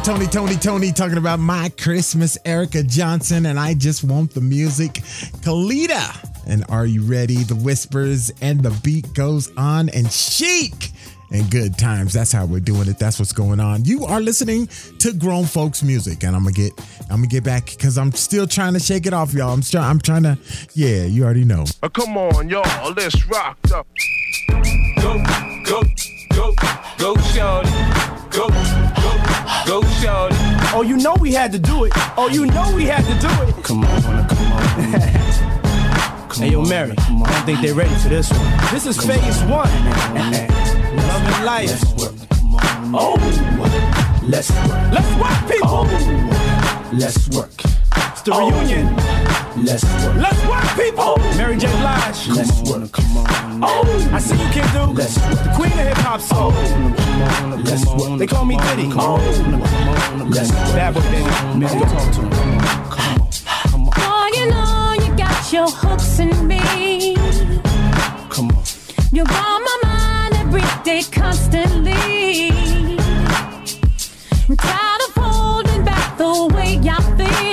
Sounds 0.03 0.19
Tony, 0.19 0.27
Tony, 0.27 0.57
Tony 0.57 0.93
talking 0.93 1.19
about 1.19 1.41
my 1.41 1.69
Christmas, 1.79 2.39
Erica 2.47 2.83
Johnson, 2.83 3.47
and 3.47 3.59
I 3.59 3.75
just 3.75 4.03
want 4.03 4.33
the 4.33 4.41
music. 4.41 4.95
Kalita, 5.43 6.47
and 6.47 6.65
are 6.71 6.87
you 6.87 7.03
ready? 7.03 7.43
The 7.43 7.55
whispers 7.55 8.31
and 8.41 8.63
the 8.63 8.71
beat 8.83 9.13
goes 9.13 9.55
on, 9.57 9.91
and 9.91 10.11
chic 10.11 10.91
and 11.33 11.51
good 11.51 11.77
times. 11.77 12.15
That's 12.15 12.33
how 12.33 12.47
we're 12.47 12.61
doing 12.61 12.89
it. 12.89 12.99
That's 12.99 13.19
what's 13.19 13.33
going 13.33 13.61
on. 13.61 13.85
You 13.85 14.07
are 14.07 14.21
listening 14.21 14.69
to 15.01 15.13
grown 15.13 15.45
folks 15.45 15.83
music, 15.83 16.25
and 16.25 16.35
I'm 16.35 16.45
gonna 16.45 16.55
get, 16.55 16.73
I'm 17.11 17.17
gonna 17.17 17.27
get 17.27 17.45
back 17.45 17.67
because 17.67 17.99
I'm 17.99 18.13
still 18.13 18.47
trying 18.47 18.73
to 18.75 18.81
shake 18.81 19.07
it 19.07 19.13
off, 19.13 19.35
y'all. 19.35 19.53
I'm 19.53 19.61
trying, 19.61 19.85
I'm 19.85 20.01
trying 20.01 20.23
to, 20.23 20.39
yeah, 20.73 21.05
you 21.05 21.25
already 21.25 21.45
know. 21.45 21.65
Uh, 21.83 21.89
come 21.91 22.17
on, 22.17 22.49
y'all, 22.49 22.93
let's 22.93 23.27
rock 23.27 23.59
up. 23.75 23.87
go, 24.49 25.23
go, 25.65 25.83
go, 26.35 26.55
go, 26.99 27.17
shorty. 27.33 28.20
Go, 28.31 28.47
go, 28.47 28.53
go, 29.67 29.83
shorty. 30.01 30.37
Oh, 30.73 30.85
you 30.87 30.97
know 30.97 31.17
we 31.21 31.33
had 31.33 31.51
to 31.51 31.59
do 31.59 31.85
it. 31.85 31.93
Oh, 32.17 32.29
you 32.31 32.47
know 32.47 32.73
we 32.77 32.85
had 32.85 33.05
to 33.05 33.15
do 33.21 33.29
it. 33.43 33.65
Come 33.65 33.85
on, 33.85 34.03
come 34.03 34.15
on. 34.15 34.29
come 36.29 36.41
Hey, 36.41 36.53
yo, 36.53 36.63
Mary, 36.63 36.95
I 36.97 37.33
don't 37.33 37.45
think 37.45 37.61
they're 37.61 37.75
ready 37.75 37.95
for 37.97 38.09
this 38.09 38.31
one. 38.31 38.73
This 38.73 38.87
is 38.87 38.97
phase 38.97 39.43
one. 39.43 39.69
Love 40.97 41.23
and 41.27 41.45
life. 41.45 41.83
Oh, 42.93 43.17
let's 44.23 44.51
work. 44.51 44.93
Let's 44.93 45.11
work, 45.21 45.51
people. 45.51 45.69
Oh, 45.69 46.91
let's 46.93 47.29
work. 47.31 47.51
It's 48.13 48.23
the 48.23 48.33
oh. 48.33 48.49
reunion. 48.49 49.40
Let's 49.63 49.85
work. 49.85 50.17
Let's 50.17 50.47
work, 50.47 50.65
people. 50.77 51.17
Mary 51.37 51.57
J. 51.57 51.69
Blige. 51.81 52.29
Let's 52.29 52.63
work. 52.63 52.91
Come 52.93 53.17
on. 53.19 53.61
Oh, 53.63 54.11
I 54.13 54.19
see 54.19 54.35
you 54.35 54.49
can 54.51 54.67
do. 54.73 54.93
Let's 54.93 55.19
work. 55.19 55.39
The 55.45 55.53
queen 55.55 55.73
of 55.73 55.87
hip 55.87 55.97
hop 55.99 56.21
soul. 56.21 56.53
Let's 57.63 57.85
work. 57.87 58.19
They 58.19 58.27
call 58.27 58.45
me 58.47 58.57
Diddy. 58.57 58.91
Oh, 58.95 59.17
let's 60.31 60.51
work. 60.51 60.75
Bad 60.75 60.95
boy, 60.95 61.03
baby. 61.03 61.31
Let's 61.61 61.75
go. 61.75 61.81
Talk 61.81 62.13
to 62.15 62.21
him. 62.23 62.31
Come 62.91 63.21
on. 63.21 63.29
Come 63.71 63.89
on. 63.89 63.95
Oh, 63.97 64.31
you 64.35 64.47
know 64.51 64.95
you 65.05 65.17
got 65.17 65.53
your 65.53 65.69
hooks 65.69 66.19
in 66.19 66.47
me. 66.47 67.15
Come 68.31 68.51
on. 68.51 68.65
You're 69.13 69.29
on 69.29 69.63
my 69.63 69.77
mind 69.83 70.35
every 70.37 70.65
day, 70.85 71.03
constantly. 71.11 72.51
I'm 74.49 74.57
tired 74.57 75.03
of 75.09 75.15
holding 75.17 75.85
back 75.85 76.17
the 76.17 76.49
way 76.55 76.81
I 76.89 77.01
feel. 77.17 77.50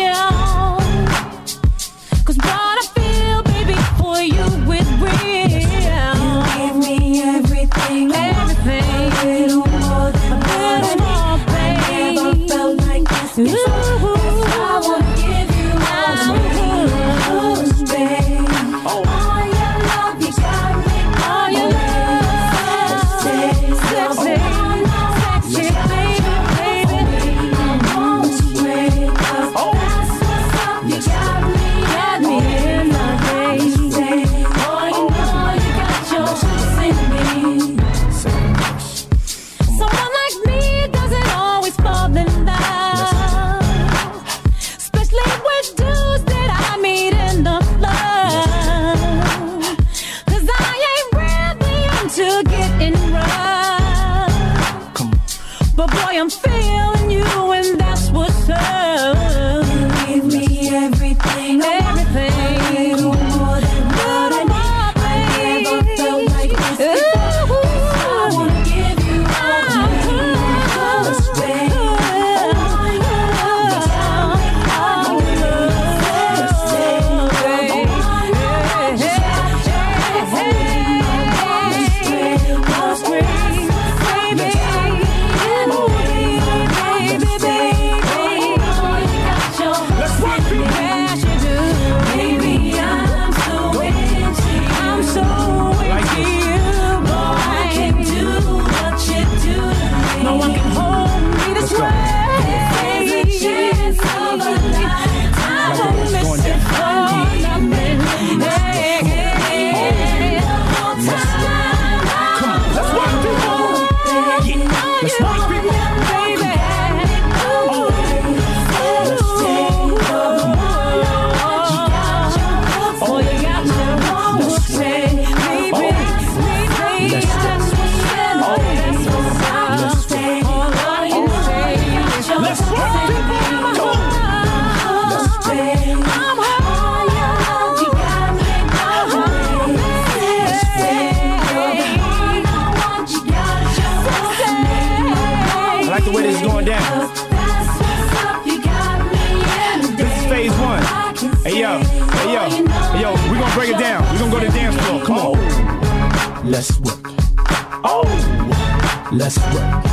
Let's 159.18 159.40
work. 159.40 159.84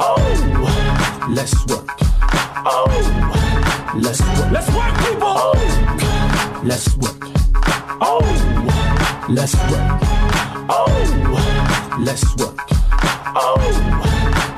Oh, 0.00 0.16
let's 1.28 1.54
work. 1.66 1.86
Oh, 2.64 2.86
let's 4.00 4.20
work. 4.22 4.50
Let's 4.52 4.68
work, 4.74 4.94
people. 5.04 5.34
Oh, 5.36 5.52
let's 6.64 6.96
work. 6.96 7.28
Oh, 8.00 8.20
let's 9.28 9.54
work. 9.70 10.00
Oh, 10.70 10.88
let's 12.00 12.24
work. 12.38 12.58
Oh, 13.36 13.60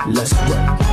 let's 0.06 0.32
work. 0.48 0.85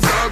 Poppin', 0.00 0.25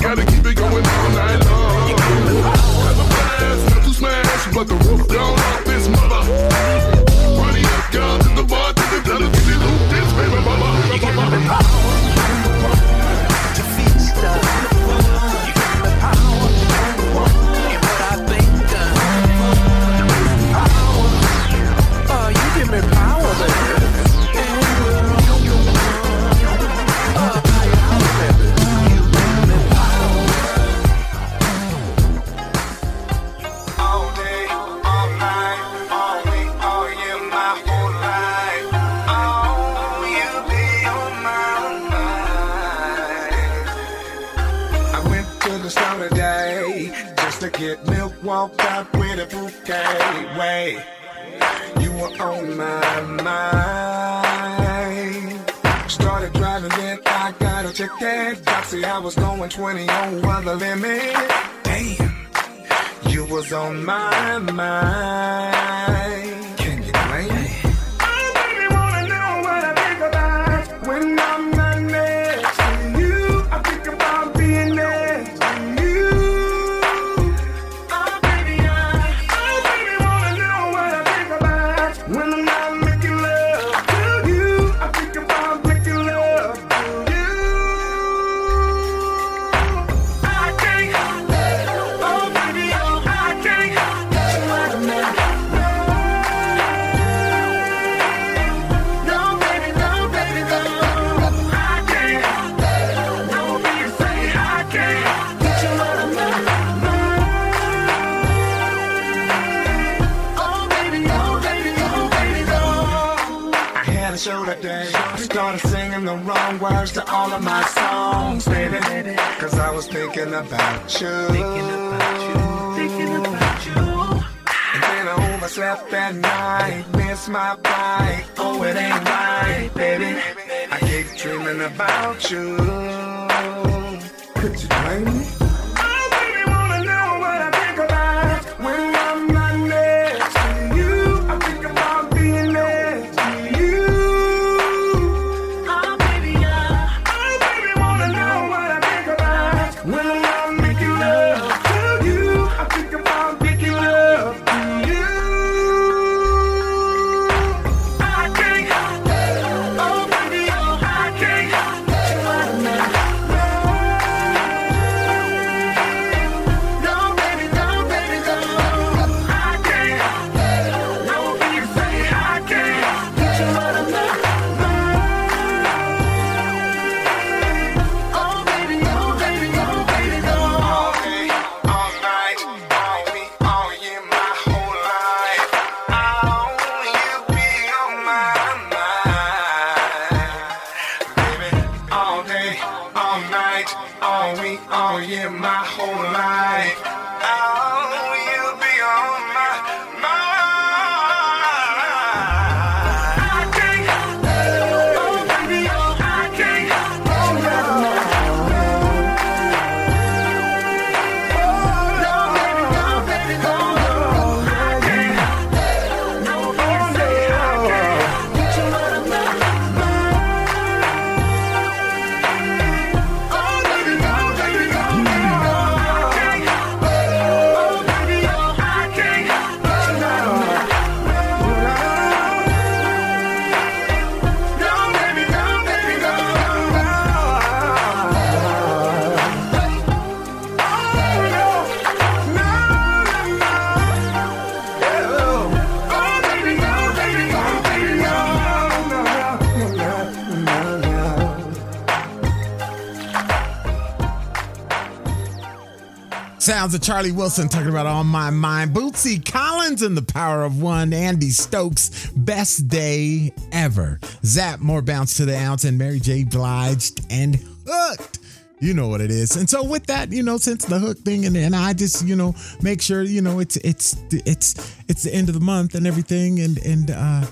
Sounds 256.65 256.75
of 256.77 256.81
Charlie 256.81 257.13
Wilson 257.13 257.47
talking 257.47 257.69
about 257.69 257.85
On 257.85 258.07
My 258.07 258.31
Mind. 258.31 258.71
Bootsy 258.71 259.23
Collins 259.23 259.83
and 259.83 259.95
the 259.95 260.01
Power 260.01 260.45
of 260.45 260.63
One. 260.63 260.95
Andy 260.95 261.29
Stokes, 261.29 262.09
Best 262.17 262.69
Day 262.69 263.35
Ever. 263.53 264.01
Zapp, 264.25 264.61
More 264.61 264.81
Bounce 264.81 265.19
to 265.19 265.27
the 265.27 265.37
Ounce, 265.37 265.65
and 265.65 265.77
Mary 265.77 266.01
J. 266.01 266.25
Blige 266.25 266.93
and 267.11 267.39
Hooked. 267.69 268.21
You 268.61 268.73
know 268.73 268.89
what 268.89 269.03
it 269.03 269.11
is. 269.11 269.37
And 269.37 269.47
so 269.47 269.63
with 269.63 269.85
that, 269.89 270.11
you 270.11 270.23
know, 270.23 270.39
since 270.39 270.65
the 270.65 270.79
hook 270.79 270.97
thing 271.01 271.27
and, 271.27 271.37
and 271.37 271.55
I 271.55 271.75
just, 271.75 272.07
you 272.07 272.17
know, 272.17 272.35
make 272.63 272.81
sure, 272.81 273.03
you 273.03 273.21
know, 273.21 273.41
it's 273.41 273.57
it's 273.59 273.95
it's 274.11 274.75
it's 274.89 275.03
the 275.03 275.15
end 275.15 275.29
of 275.29 275.35
the 275.35 275.43
month 275.43 275.75
and 275.75 275.87
everything 275.87 276.41
and 276.41 276.57
and 276.65 276.91
uh 276.91 277.27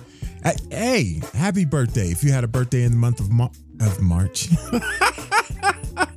uh, 0.44 0.52
hey, 0.68 1.22
happy 1.32 1.64
birthday 1.64 2.08
if 2.08 2.22
you 2.22 2.32
had 2.32 2.44
a 2.44 2.48
birthday 2.48 2.82
in 2.82 2.90
the 2.90 2.98
month 2.98 3.18
of 3.18 3.30
Mar- 3.30 3.50
of 3.80 3.98
March. 4.02 4.48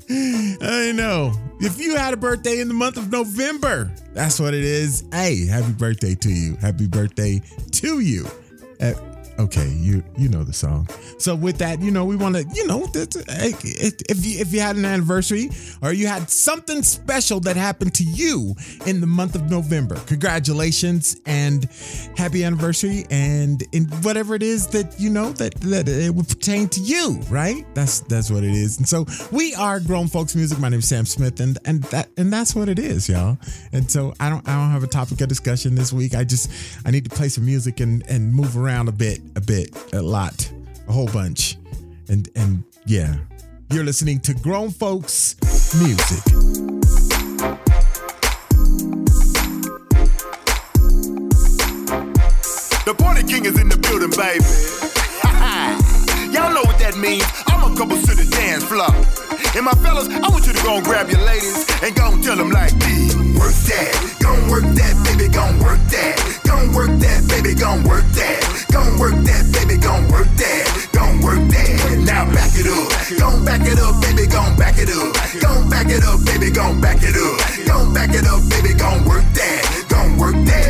I 0.09 0.91
know. 0.93 1.31
If 1.59 1.79
you 1.79 1.95
had 1.95 2.13
a 2.13 2.17
birthday 2.17 2.59
in 2.59 2.67
the 2.67 2.73
month 2.73 2.97
of 2.97 3.11
November, 3.11 3.91
that's 4.13 4.39
what 4.39 4.53
it 4.53 4.63
is. 4.63 5.05
Hey, 5.11 5.45
happy 5.45 5.71
birthday 5.71 6.13
to 6.15 6.29
you. 6.29 6.55
Happy 6.57 6.85
birthday 6.87 7.41
to 7.71 7.99
you. 7.99 8.27
Okay, 9.45 9.69
you 9.77 10.03
you 10.17 10.27
know 10.27 10.43
the 10.43 10.53
song. 10.53 10.87
So 11.19 11.35
with 11.35 11.59
that, 11.59 11.79
you 11.79 11.91
know, 11.91 12.03
we 12.03 12.15
want 12.15 12.35
to, 12.35 12.43
you 12.51 12.65
know, 12.65 12.87
if 12.91 14.25
you 14.25 14.39
if 14.39 14.51
you 14.51 14.59
had 14.59 14.75
an 14.75 14.85
anniversary 14.85 15.51
or 15.83 15.93
you 15.93 16.07
had 16.07 16.31
something 16.31 16.81
special 16.81 17.39
that 17.41 17.55
happened 17.55 17.93
to 17.95 18.03
you 18.03 18.55
in 18.87 19.01
the 19.01 19.07
month 19.07 19.35
of 19.35 19.51
November, 19.51 19.97
congratulations 20.07 21.17
and 21.27 21.69
happy 22.17 22.43
anniversary 22.43 23.05
and 23.11 23.63
in 23.71 23.85
whatever 24.01 24.33
it 24.33 24.41
is 24.41 24.65
that 24.67 24.99
you 24.99 25.11
know 25.11 25.31
that 25.33 25.53
that 25.61 25.87
it 25.87 26.15
would 26.15 26.27
pertain 26.27 26.67
to 26.69 26.79
you, 26.79 27.19
right? 27.29 27.67
That's 27.75 27.99
that's 27.99 28.31
what 28.31 28.43
it 28.43 28.55
is. 28.55 28.79
And 28.79 28.89
so 28.89 29.05
we 29.31 29.53
are 29.53 29.79
grown 29.79 30.07
folks 30.07 30.35
music. 30.35 30.57
My 30.57 30.69
name 30.69 30.79
is 30.79 30.87
Sam 30.87 31.05
Smith, 31.05 31.39
and 31.39 31.59
and 31.65 31.83
that 31.83 32.09
and 32.17 32.33
that's 32.33 32.55
what 32.55 32.67
it 32.67 32.79
is, 32.79 33.07
y'all. 33.07 33.37
And 33.71 33.91
so 33.91 34.15
I 34.19 34.31
don't 34.31 34.47
I 34.49 34.55
don't 34.55 34.71
have 34.71 34.83
a 34.83 34.87
topic 34.87 35.21
of 35.21 35.27
discussion 35.27 35.75
this 35.75 35.93
week. 35.93 36.15
I 36.15 36.23
just 36.23 36.49
I 36.83 36.89
need 36.89 37.03
to 37.07 37.15
play 37.15 37.29
some 37.29 37.45
music 37.45 37.79
and 37.79 38.03
and 38.09 38.33
move 38.33 38.57
around 38.57 38.87
a 38.87 38.91
bit, 38.91 39.21
a 39.35 39.41
bit, 39.41 39.75
a 39.93 40.01
lot, 40.01 40.51
a 40.87 40.91
whole 40.91 41.07
bunch, 41.07 41.57
and 42.09 42.29
and 42.35 42.63
yeah. 42.85 43.15
You're 43.71 43.83
listening 43.83 44.19
to 44.21 44.33
Grown 44.35 44.69
Folks 44.69 45.35
Music. 45.75 46.23
The 52.85 52.93
party 52.97 53.23
king 53.23 53.45
is 53.45 53.59
in 53.59 53.69
the 53.69 53.77
building, 53.77 54.11
baby. 54.11 54.45
Y'all 56.31 56.53
know 56.53 56.61
what 56.61 56.77
that 56.79 56.95
means. 56.97 57.54
Couple 57.75 57.97
to 57.97 58.15
the 58.15 58.23
dance 58.31 58.63
floor. 58.63 58.87
And 59.51 59.65
my 59.65 59.75
fellas, 59.83 60.07
I 60.07 60.29
want 60.31 60.47
you 60.47 60.53
to 60.53 60.63
go 60.63 60.77
and 60.79 60.85
grab 60.85 61.09
your 61.09 61.19
ladies 61.27 61.67
and 61.83 61.93
go 61.93 62.07
and 62.07 62.23
tell 62.23 62.37
them 62.37 62.49
like 62.49 62.71
this. 62.79 63.13
Work 63.35 63.51
that, 63.67 63.91
gon' 64.23 64.47
work 64.47 64.63
that, 64.63 64.95
baby, 65.03 65.27
gon' 65.27 65.59
work 65.59 65.83
that. 65.91 66.15
Gon' 66.47 66.71
work 66.71 66.87
that, 67.03 67.27
baby, 67.27 67.51
gon' 67.53 67.83
work 67.83 68.07
that. 68.15 68.39
Gon' 68.71 68.97
work 68.97 69.19
that, 69.27 69.43
baby, 69.51 69.75
gon' 69.75 70.07
work 70.07 70.31
that. 70.39 70.87
Gon' 70.95 71.19
work 71.19 71.43
that. 71.51 71.99
Now 71.99 72.23
back 72.31 72.55
it 72.55 72.63
up. 72.63 72.87
Gon' 73.19 73.43
back 73.43 73.67
it 73.67 73.75
up, 73.77 73.99
baby, 73.99 74.23
gon' 74.25 74.55
back 74.55 74.79
it 74.79 74.87
up. 74.87 75.11
Gon' 75.43 75.67
back 75.67 75.91
it 75.91 76.03
up, 76.07 76.23
baby, 76.23 76.51
gon' 76.51 76.79
back 76.79 77.03
it 77.03 77.11
up. 77.11 77.35
Gon' 77.67 77.93
back 77.93 78.15
it 78.15 78.23
up, 78.23 78.39
baby, 78.47 78.71
gon' 78.71 79.03
work 79.03 79.27
that. 79.35 79.84
Gon' 79.95 80.17
work 80.19 80.35
that. 80.45 80.65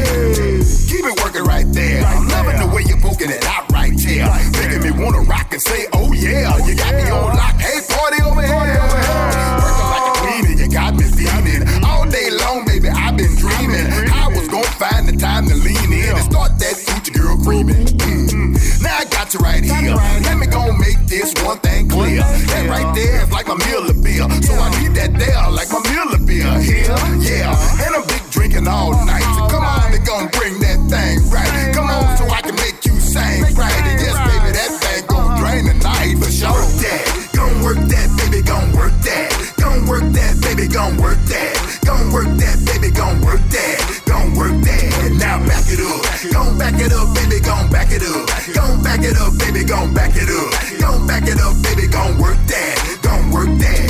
Keep 0.88 1.06
it 1.06 1.16
working 1.24 1.44
right 1.44 1.66
there. 1.74 2.06
I'm 2.06 2.28
loving 2.30 2.60
the 2.62 2.70
way 2.74 2.84
you're 2.86 3.02
poking 3.02 3.30
it 3.30 3.44
out 3.46 3.66
right 3.72 3.98
here. 3.98 4.30
Making 4.54 4.82
me 4.86 4.92
wanna 4.94 5.22
rock 5.26 5.52
and 5.52 5.62
say, 5.62 5.88
oh 5.94 6.14
yeah. 6.14 6.56
You 6.66 6.76
got 6.76 6.94
me 6.94 7.10
on 7.10 7.34
lock. 7.34 7.58
Hey, 7.58 7.82
party 7.90 8.22
over 8.22 8.46
here. 8.46 8.54
Working 8.54 9.90
like 9.90 10.06
a 10.06 10.14
queen 10.22 10.44
and 10.46 10.60
you 10.62 10.70
got 10.70 10.94
me 10.94 11.04
steaming. 11.10 11.66
All 11.84 12.06
day 12.06 12.30
long, 12.30 12.66
baby, 12.66 12.90
I've 12.90 13.18
been 13.18 13.34
dreaming. 13.36 13.88
I 14.14 14.30
was 14.30 14.48
gonna 14.48 14.78
find 14.78 15.10
the 15.10 15.18
time 15.18 15.48
to 15.50 15.56
lean 15.56 15.92
in 15.92 16.16
and 16.16 16.26
start 16.32 16.58
that 16.60 16.76
future 16.78 17.18
girl 17.18 17.38
creaming. 17.42 17.86
Mm. 18.06 18.54
Now 18.82 19.02
I 19.02 19.06
got 19.06 19.34
you 19.34 19.40
right 19.40 19.64
here. 19.64 19.96
Let 20.30 20.38
me 20.38 20.48
go 20.48 20.72
make 20.78 21.02
this 21.08 21.34
one 21.44 21.58
thing 21.60 21.90
clear. 21.90 22.22
That 22.22 22.70
right 22.70 22.94
there 22.94 23.24
is 23.24 23.32
like 23.32 23.48
my 23.48 23.58
meal 23.66 23.90
of 23.90 24.04
beer. 24.04 24.30
So 24.46 24.54
I 24.54 24.70
need 24.80 24.94
that 24.96 25.18
there 25.18 25.50
like 25.50 25.70
my 25.74 25.82
meal 25.90 26.14
of 26.14 26.26
beer. 26.26 26.46
Here, 26.62 26.94
yeah. 27.26 27.84
And 27.84 27.96
I'm 27.96 28.06
big 28.08 28.25
drinking 28.66 28.74
all 28.74 29.06
night. 29.06 29.24
So 29.36 29.48
come 29.48 29.64
on, 29.64 29.92
they 29.92 30.00
gon' 30.00 30.28
bring 30.34 30.60
that 30.60 30.80
thing 30.90 31.30
right. 31.30 31.74
Come 31.74 31.90
on, 31.90 32.18
so 32.18 32.26
I 32.30 32.42
can 32.42 32.56
make 32.56 32.86
you 32.86 33.00
sing 33.00 33.44
right. 33.56 33.72
And 33.86 34.00
yes, 34.02 34.18
baby, 34.18 34.52
that 34.54 34.72
thing 34.82 35.06
gon' 35.08 35.38
drain 35.40 35.66
the 35.66 35.74
night 35.84 36.18
for 36.18 36.32
sure. 36.32 36.52
Work 36.52 36.74
that, 36.82 37.30
gon' 37.34 37.62
work 37.62 37.78
that, 37.78 38.08
baby, 38.18 38.42
gon' 38.42 38.72
work 38.74 38.94
that. 39.06 39.30
Gon' 39.58 39.86
work 39.88 40.06
that, 40.14 40.34
baby, 40.42 40.68
gon' 40.68 40.98
work 40.98 41.20
that. 41.30 41.54
Gon' 41.86 42.12
work 42.12 42.30
that, 42.38 42.58
baby, 42.66 42.92
gon' 42.92 43.22
work 43.22 43.42
that. 43.54 43.78
Gon' 44.06 44.34
work 44.36 44.56
that. 44.66 45.14
Now 45.18 45.40
back 45.46 45.66
it 45.70 45.80
up. 45.80 46.02
Gon' 46.34 46.58
back 46.58 46.80
it 46.80 46.92
up, 46.92 47.14
baby, 47.16 47.40
gon' 47.40 47.70
back 47.70 47.92
it 47.92 48.04
up. 48.04 48.26
Gon' 48.54 48.82
back 48.84 49.04
it 49.04 49.18
up, 49.18 49.38
baby, 49.38 49.64
gon' 49.64 49.94
back 49.94 50.16
it 50.16 50.30
up. 50.30 50.50
Gon' 50.80 51.08
back 51.08 51.28
it 51.28 51.40
up, 51.40 51.56
baby, 51.62 51.88
gon' 51.88 52.18
work 52.18 52.38
that. 52.48 53.00
Gon' 53.02 53.32
work 53.32 53.50
that. 53.60 53.85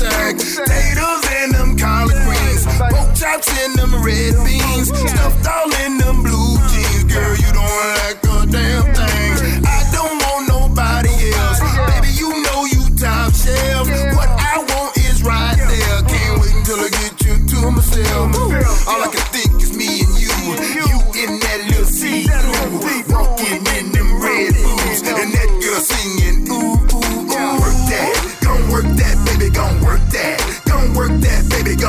Sack. 0.00 0.36
Potatoes 0.36 1.24
and 1.36 1.52
them 1.52 1.76
collard 1.76 2.16
greens. 2.24 2.64
Pork 2.78 3.14
chops 3.14 3.50
and 3.62 3.74
them 3.76 4.02
red 4.02 4.32
beans. 4.46 4.49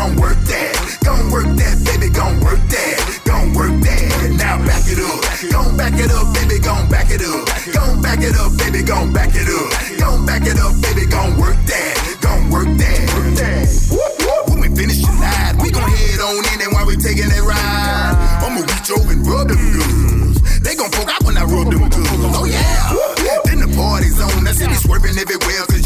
Gon' 0.01 0.15
work 0.17 0.37
that. 0.49 0.73
Gon' 1.05 1.29
work 1.29 1.49
that, 1.61 1.77
baby, 1.85 2.09
gon' 2.09 2.41
work 2.41 2.57
that. 2.73 3.21
Gon' 3.23 3.53
work 3.53 3.73
that. 3.85 4.33
Now 4.33 4.57
back 4.65 4.85
it 4.89 4.97
up. 4.97 5.21
Gon' 5.53 5.77
back 5.77 5.93
it 5.93 6.09
up, 6.09 6.25
baby, 6.33 6.57
gon' 6.57 6.89
back 6.89 7.09
it 7.13 7.21
up. 7.21 7.45
Gon' 7.69 8.01
back 8.01 8.21
it 8.25 8.33
up, 8.33 8.49
baby, 8.57 8.81
gon' 8.81 9.13
back 9.13 9.33
it 9.37 9.45
up. 9.45 9.69
Gon' 10.01 10.25
back 10.25 10.45
it 10.49 10.57
up, 10.57 10.73
baby, 10.81 11.05
gon' 11.05 11.37
work 11.37 11.57
that. 11.69 11.93
Gon' 12.21 12.49
work 12.49 12.69
that. 12.81 13.05
Work 13.13 13.29
that. 13.45 13.69
When 14.49 14.59
we 14.65 14.69
finish 14.73 15.05
tonight, 15.05 15.61
we 15.61 15.69
gon' 15.69 15.85
head 15.85 16.19
on 16.19 16.41
in 16.49 16.65
and 16.65 16.73
while 16.73 16.87
we 16.89 16.97
taking 16.97 17.29
that 17.29 17.45
ride, 17.45 18.17
I'ma 18.41 18.65
reach 18.65 18.89
over 18.89 19.13
and 19.13 19.21
rub 19.21 19.53
them 19.53 19.61
goods. 19.69 20.41
They 20.65 20.73
gon' 20.73 20.89
poke 20.89 21.13
out 21.13 21.21
when 21.29 21.37
I 21.37 21.45
rub 21.45 21.69
them 21.69 21.85
goods. 21.93 22.09
Oh 22.33 22.49
yeah. 22.49 22.89
Then 23.45 23.61
the 23.61 23.69
party's 23.77 24.17
on. 24.17 24.49
I 24.49 24.51
see 24.51 24.65
me 24.65 24.73
swerving 24.81 25.17
everywhere 25.21 25.61
cause 25.69 25.80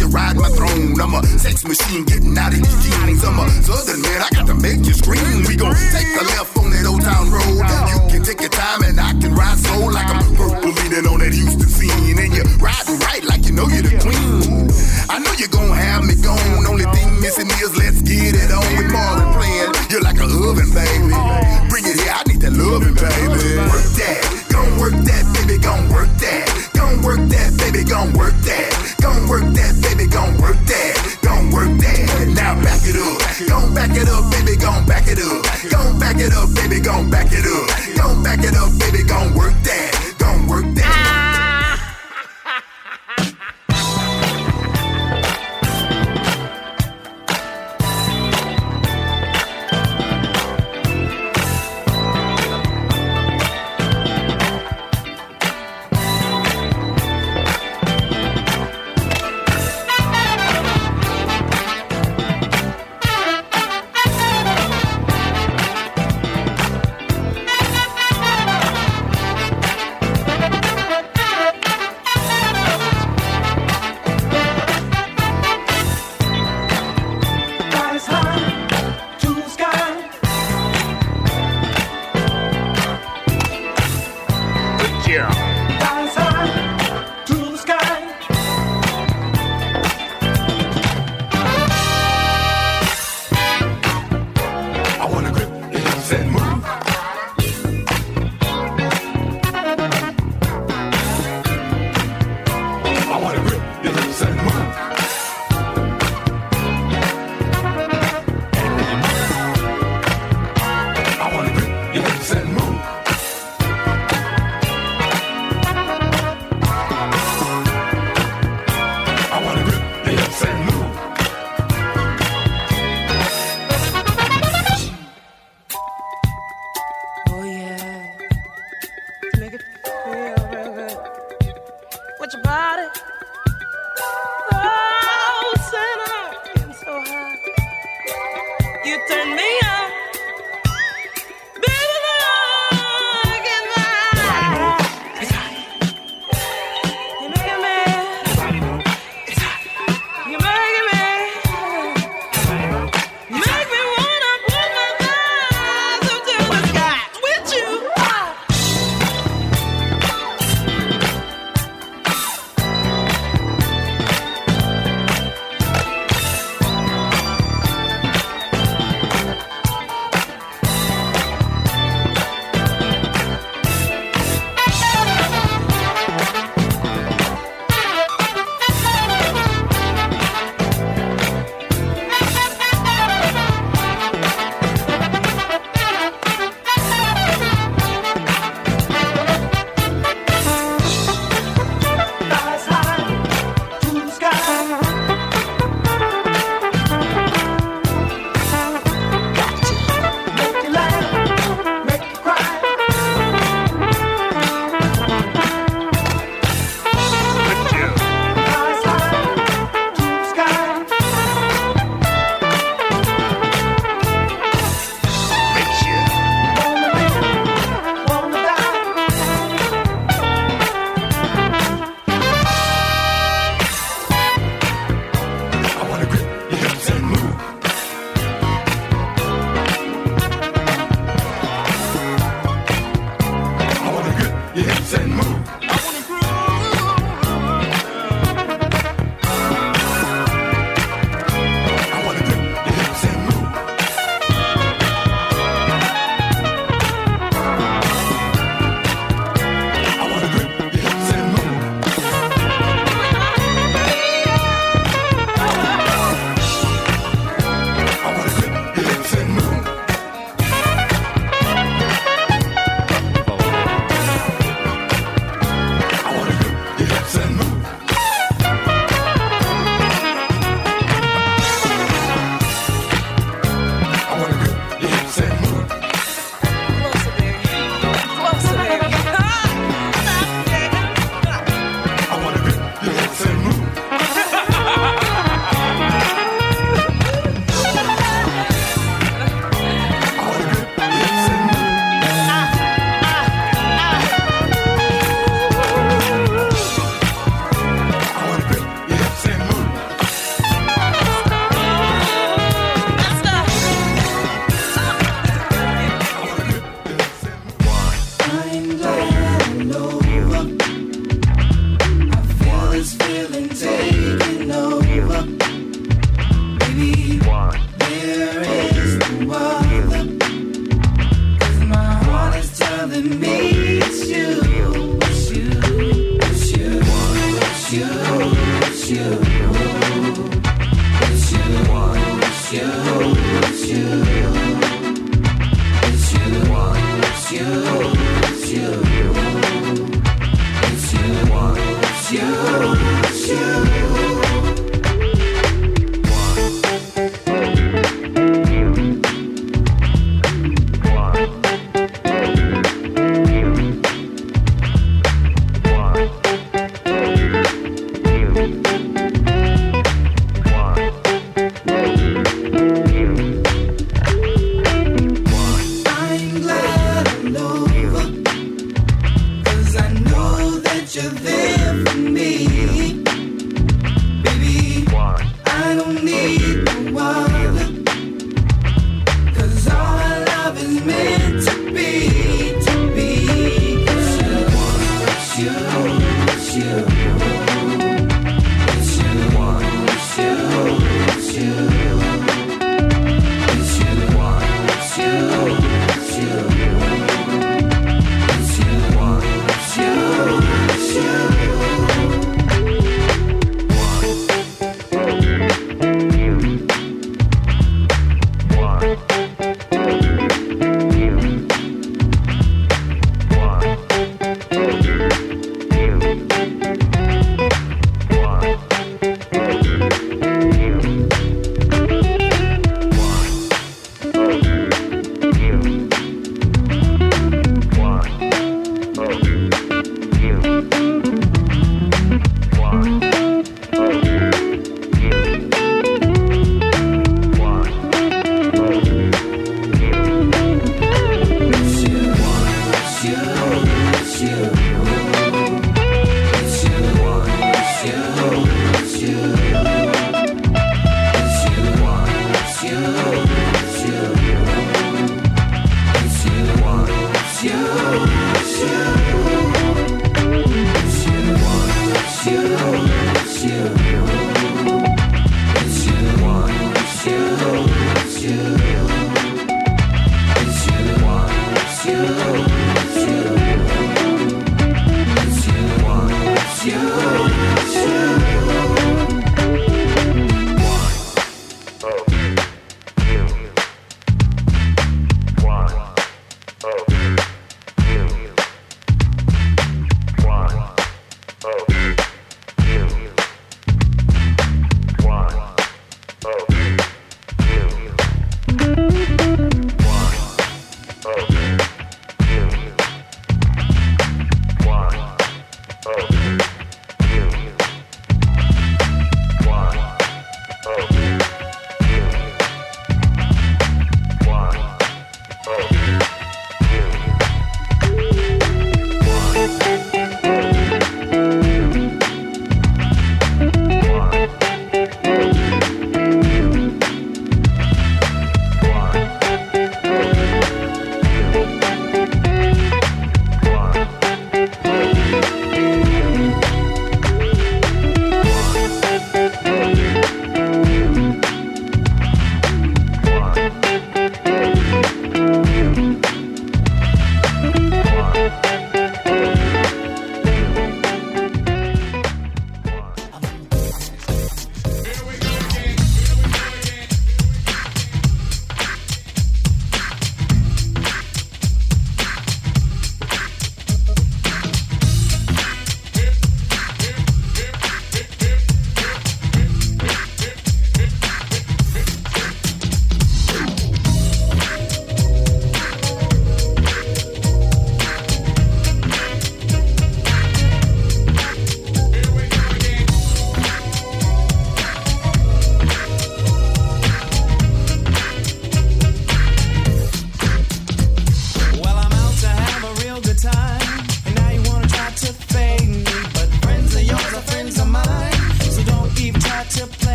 throne. 0.95 1.13
I'm 1.13 1.23
a 1.23 1.27
sex 1.39 1.63
machine 1.65 2.05
getting 2.05 2.37
out 2.37 2.53
of 2.53 2.59
these 2.59 2.83
jeans. 2.83 3.23
I'm 3.23 3.39
a 3.39 3.49
southern 3.63 4.01
man, 4.01 4.21
I 4.21 4.29
got 4.31 4.47
to 4.47 4.55
make 4.55 4.85
you 4.85 4.93
scream. 4.93 5.43
We 5.47 5.55
gon' 5.55 5.75
take 5.91 6.07
a 6.15 6.23
left 6.35 6.57
on 6.57 6.71
that 6.71 6.85
old 6.85 7.01
town 7.01 7.31
road. 7.31 7.63
You 7.91 7.99
can 8.11 8.23
take 8.23 8.41
your 8.41 8.49
time 8.49 8.83
and 8.83 8.99
I 8.99 9.11
can 9.19 9.33
ride 9.35 9.57
slow 9.57 9.87
like 9.91 10.07
I'm 10.07 10.35
purple 10.35 10.71
leaning 10.71 11.07
on 11.07 11.19
that 11.19 11.33
Houston 11.33 11.67
scene. 11.67 12.17
And 12.19 12.31
you're 12.33 12.47
riding 12.59 12.99
right 12.99 13.23
like 13.23 13.45
you 13.45 13.53
know 13.53 13.67
you're 13.67 13.83
the 13.83 13.95
queen. 13.99 14.71
I 15.09 15.19
know 15.19 15.31
you're 15.37 15.51
gon' 15.51 15.75
have 15.75 16.03
me 16.05 16.15
gone. 16.15 16.65
Only 16.67 16.85
thing 16.95 17.09
missing 17.21 17.49
is 17.61 17.75
let's 17.77 18.01
get 18.01 18.35
it 18.35 18.51
on 18.51 18.65
with 18.77 18.91
Marvin 18.91 19.29
playing. 19.35 19.71
You're 19.91 20.03
like 20.03 20.19
a 20.19 20.27
oven, 20.27 20.69
baby. 20.71 21.13
Bring 21.69 21.85
it 21.85 21.99
here, 21.99 22.15
I 22.15 22.23
need 22.27 22.41
that 22.41 22.53
loving, 22.53 22.95
baby. 22.95 23.59
Work 23.69 23.87
that, 23.99 24.19
gon' 24.49 24.79
work 24.79 24.95
that, 25.05 25.23
baby, 25.35 25.57
gon' 25.61 25.89
work 25.89 26.11
that. 26.23 26.45
Gon' 26.73 27.01
work 27.01 27.21
that, 27.29 27.49
baby, 27.57 27.83
gon' 27.83 28.13
work 28.13 28.35
that. 28.45 28.97
Gon' 29.01 29.27
work 29.27 29.45
that, 29.55 29.73
baby, 29.81 30.07
gon' 30.07 30.37
work 30.41 30.57
that. 30.65 30.84
Back 33.95 34.07
it 34.07 34.13
up, 34.13 34.31
baby, 34.31 34.57
gon' 34.57 34.85
back 34.85 35.07
it 35.07 35.19
up. 35.19 35.71
Gon' 35.71 35.99
back 35.99 36.19
it 36.19 36.33
up, 36.33 36.53
baby, 36.53 36.81
gon' 36.81 37.09
back 37.09 37.31
it 37.31 37.45
up. 37.45 37.95
Gon' 37.95 38.23
back 38.23 38.43
it 38.43 38.55
up, 38.55 38.77
baby, 38.77 39.03
gon' 39.03 39.33
work 39.33 39.53
that. 39.63 39.94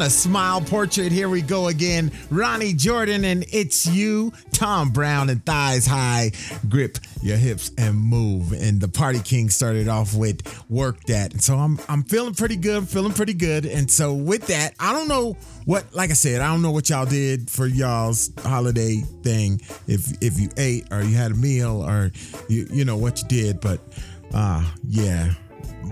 On 0.00 0.06
a 0.06 0.08
smile 0.08 0.62
portrait. 0.62 1.12
Here 1.12 1.28
we 1.28 1.42
go 1.42 1.68
again. 1.68 2.10
Ronny 2.30 2.72
Jordan 2.72 3.22
and 3.22 3.44
It's 3.52 3.86
You. 3.86 4.32
Tom 4.50 4.92
Browne 4.92 5.28
and 5.28 5.44
Thighs 5.44 5.86
High. 5.86 6.32
Grip 6.70 6.96
your 7.20 7.36
hips 7.36 7.70
and 7.76 7.96
move. 7.96 8.52
And 8.52 8.80
the 8.80 8.88
Party 8.88 9.20
King 9.20 9.50
started 9.50 9.88
off 9.88 10.14
with 10.14 10.40
Work 10.70 11.04
That. 11.04 11.34
And 11.34 11.44
so 11.44 11.54
I'm 11.54 11.78
I'm 11.86 12.02
feeling 12.04 12.32
pretty 12.32 12.56
good. 12.56 12.88
Feeling 12.88 13.12
pretty 13.12 13.34
good. 13.34 13.66
And 13.66 13.90
so 13.90 14.14
with 14.14 14.46
that, 14.46 14.72
I 14.80 14.94
don't 14.94 15.06
know 15.06 15.36
what 15.66 15.94
like 15.94 16.08
I 16.08 16.14
said, 16.14 16.40
I 16.40 16.50
don't 16.50 16.62
know 16.62 16.70
what 16.70 16.88
y'all 16.88 17.04
did 17.04 17.50
for 17.50 17.66
y'all's 17.66 18.30
holiday 18.38 19.02
thing. 19.22 19.60
If 19.86 20.10
if 20.22 20.40
you 20.40 20.48
ate 20.56 20.90
or 20.90 21.02
you 21.02 21.14
had 21.14 21.32
a 21.32 21.36
meal 21.36 21.84
or 21.86 22.10
you 22.48 22.66
you 22.70 22.86
know 22.86 22.96
what 22.96 23.20
you 23.20 23.28
did, 23.28 23.60
but 23.60 23.80
uh 24.32 24.64
yeah. 24.82 25.34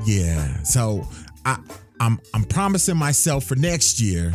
Yeah. 0.06 0.62
So 0.62 1.06
I 1.44 1.58
I'm 2.00 2.20
I'm 2.34 2.44
promising 2.44 2.96
myself 2.96 3.44
for 3.44 3.56
next 3.56 4.00
year 4.00 4.32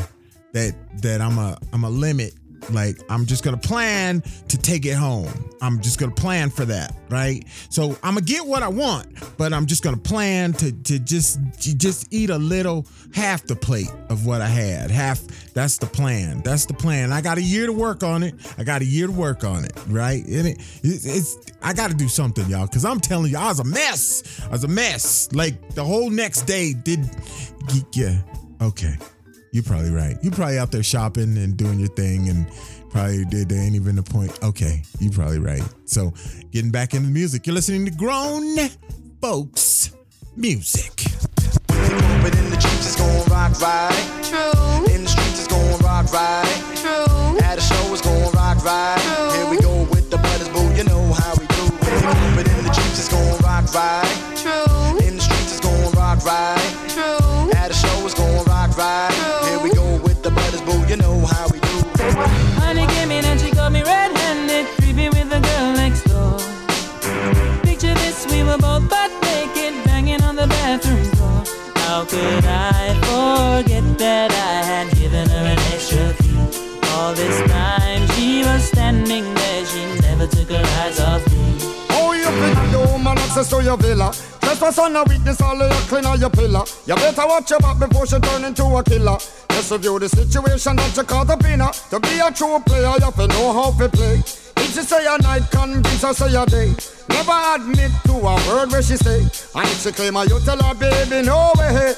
that 0.53 0.73
that 1.01 1.21
I'm 1.21 1.37
a 1.37 1.57
I'm 1.71 1.83
a 1.83 1.89
limit 1.89 2.33
like 2.71 2.97
I'm 3.09 3.25
just 3.25 3.43
gonna 3.43 3.57
plan 3.57 4.21
to 4.47 4.57
take 4.57 4.85
it 4.85 4.95
home. 4.95 5.31
I'm 5.61 5.81
just 5.81 5.99
gonna 5.99 6.13
plan 6.13 6.49
for 6.49 6.65
that, 6.65 6.95
right? 7.09 7.43
So 7.69 7.97
I'm 8.03 8.15
gonna 8.15 8.21
get 8.21 8.45
what 8.45 8.63
I 8.63 8.67
want, 8.67 9.07
but 9.37 9.53
I'm 9.53 9.65
just 9.65 9.83
gonna 9.83 9.97
plan 9.97 10.53
to 10.53 10.71
to 10.71 10.99
just 10.99 11.39
to 11.61 11.75
just 11.75 12.13
eat 12.13 12.29
a 12.29 12.37
little 12.37 12.85
half 13.13 13.43
the 13.43 13.55
plate 13.55 13.91
of 14.09 14.25
what 14.25 14.41
I 14.41 14.47
had. 14.47 14.91
Half 14.91 15.21
that's 15.53 15.77
the 15.77 15.85
plan. 15.85 16.41
That's 16.41 16.65
the 16.65 16.73
plan. 16.73 17.11
I 17.11 17.21
got 17.21 17.37
a 17.37 17.41
year 17.41 17.67
to 17.67 17.73
work 17.73 18.03
on 18.03 18.23
it. 18.23 18.35
I 18.57 18.63
got 18.63 18.81
a 18.81 18.85
year 18.85 19.07
to 19.07 19.13
work 19.13 19.43
on 19.43 19.65
it, 19.65 19.73
right? 19.87 20.25
And 20.25 20.47
it, 20.47 20.57
it's, 20.83 21.05
it's 21.05 21.37
I 21.61 21.73
got 21.73 21.91
to 21.91 21.95
do 21.95 22.07
something, 22.07 22.47
y'all, 22.49 22.65
because 22.65 22.85
I'm 22.85 22.99
telling 22.99 23.31
you, 23.31 23.37
I 23.37 23.47
was 23.47 23.59
a 23.59 23.63
mess. 23.63 24.41
I 24.45 24.49
was 24.49 24.63
a 24.63 24.67
mess. 24.67 25.29
Like 25.31 25.75
the 25.75 25.83
whole 25.83 26.09
next 26.09 26.43
day 26.43 26.73
did. 26.73 27.09
Yeah, 27.93 28.21
okay. 28.61 28.97
You're 29.53 29.61
probably 29.61 29.91
right. 29.91 30.17
You're 30.23 30.33
probably 30.33 30.57
out 30.57 30.71
there 30.71 30.81
shopping 30.81 31.37
and 31.37 31.55
doing 31.55 31.79
your 31.79 31.89
thing 31.89 32.27
and 32.27 32.47
probably 32.89 33.23
did 33.25 33.49
there 33.49 33.61
ain't 33.61 33.75
even 33.75 33.99
a 33.99 34.03
point. 34.03 34.43
Okay, 34.43 34.81
you're 34.99 35.13
probably 35.13 35.37
right. 35.37 35.61
So 35.85 36.11
getting 36.49 36.71
back 36.71 36.95
into 36.95 37.05
the 37.05 37.13
music. 37.13 37.45
You're 37.45 37.53
listening 37.53 37.85
to 37.85 37.91
grown 37.91 38.57
folks 39.21 39.91
music. 40.35 41.03
But 41.67 42.33
in 42.35 42.49
the 42.49 42.57
streets 42.59 42.87
it's 42.87 42.95
gon' 42.95 43.25
rock 43.29 43.61
right. 43.61 44.23
True. 44.23 44.91
In 44.91 45.03
the 45.03 45.09
streets 45.09 45.45
it's 45.45 45.47
gon' 45.47 45.79
rock 45.81 46.11
right. 46.11 46.63
True. 46.77 47.37
At 47.43 47.59
a 47.59 47.61
show 47.61 47.93
it's 47.93 48.01
gon' 48.01 48.31
rock 48.31 48.57
right. 48.65 48.99
Here 49.35 49.47
we 49.51 49.57
go 49.61 49.83
with 49.91 50.09
the 50.09 50.17
brothers, 50.17 50.49
boo. 50.49 50.65
You 50.73 50.83
know 50.85 51.13
how 51.13 51.35
we 51.35 51.45
do. 51.45 51.69
But 52.35 52.47
in 52.49 52.65
the 52.65 52.73
streets 52.73 52.97
it's 52.97 53.09
gon' 53.09 53.37
rock 53.43 53.71
right. 53.71 54.32
Access 83.43 83.59
to 83.59 83.63
your 83.63 83.77
villa. 83.77 84.11
Trespass 84.41 84.79
on 84.79 84.95
a 84.95 85.03
witness, 85.03 85.41
all 85.41 85.61
of 85.61 85.69
your 85.69 85.81
clean 85.87 86.05
on 86.05 86.19
your 86.19 86.29
pillar. 86.29 86.63
You 86.85 86.95
better 86.95 87.27
watch 87.27 87.49
your 87.49 87.59
back 87.59 87.79
before 87.79 88.05
she 88.05 88.19
turn 88.19 88.43
into 88.45 88.63
a 88.63 88.83
killer. 88.83 89.17
Just 89.49 89.71
review 89.71 89.99
the 89.99 90.09
situation 90.09 90.75
that 90.77 90.95
you 90.95 91.03
caught 91.03 91.29
up 91.29 91.43
in 91.45 91.59
her. 91.59 91.71
To 91.89 91.99
be 91.99 92.19
a 92.19 92.31
true 92.31 92.59
player, 92.65 92.93
you 92.97 93.05
have 93.05 93.15
to 93.15 93.27
know 93.27 93.53
how 93.53 93.71
to 93.71 93.89
play. 93.89 94.23
If 94.57 94.73
she 94.73 94.81
say 94.81 95.05
a 95.05 95.17
night, 95.21 95.43
convince 95.51 96.01
her 96.01 96.13
say 96.13 96.35
a 96.35 96.45
day. 96.45 96.73
Never 97.09 97.37
admit 97.55 97.91
to 98.05 98.13
a 98.13 98.35
word 98.47 98.71
where 98.71 98.81
she 98.81 98.97
say. 98.97 99.21
And 99.55 99.67
if 99.67 99.81
she 99.81 99.91
claim 99.91 100.15
her, 100.15 100.25
you 100.25 100.39
tell 100.41 100.61
her, 100.61 100.75
baby, 100.75 101.25
no 101.25 101.51
way. 101.57 101.95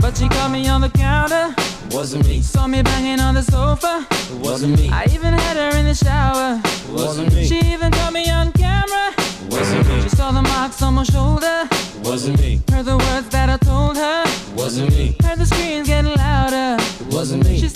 But 0.00 0.16
she 0.16 0.28
caught 0.28 0.50
me 0.50 0.68
on 0.68 0.80
the 0.80 0.90
counter. 0.90 1.54
Wasn't 1.90 2.26
me. 2.26 2.40
Saw 2.40 2.66
me 2.66 2.82
banging 2.82 3.20
on 3.20 3.34
the 3.34 3.42
sofa. 3.42 4.06
Wasn't 4.38 4.78
me. 4.78 4.90
I 4.90 5.06
even 5.06 5.34
had 5.34 5.56
her 5.56 5.76
in 5.78 5.86
the 5.86 5.94
shower. 5.94 6.60
Wasn't 6.92 7.34
me. 7.34 7.46
She 7.46 7.58
even 7.72 7.90
caught 7.90 8.12
me 8.12 8.30
on 8.30 8.52
camera. 8.52 9.19
Wasn't 12.10 12.40
me. 12.40 12.60
Heard 12.68 12.86
the 12.86 12.98
words 12.98 13.28
that 13.28 13.48
I 13.48 13.56
told 13.58 13.96
her. 13.96 14.24
Wasn't 14.56 14.90
me. 14.90 15.14
Heard 15.22 15.38
the 15.38 15.46
screams 15.46 15.86
getting 15.86 16.12
louder. 16.16 16.82
It 16.82 17.14
wasn't 17.14 17.44
me. 17.44 17.60
She 17.60 17.68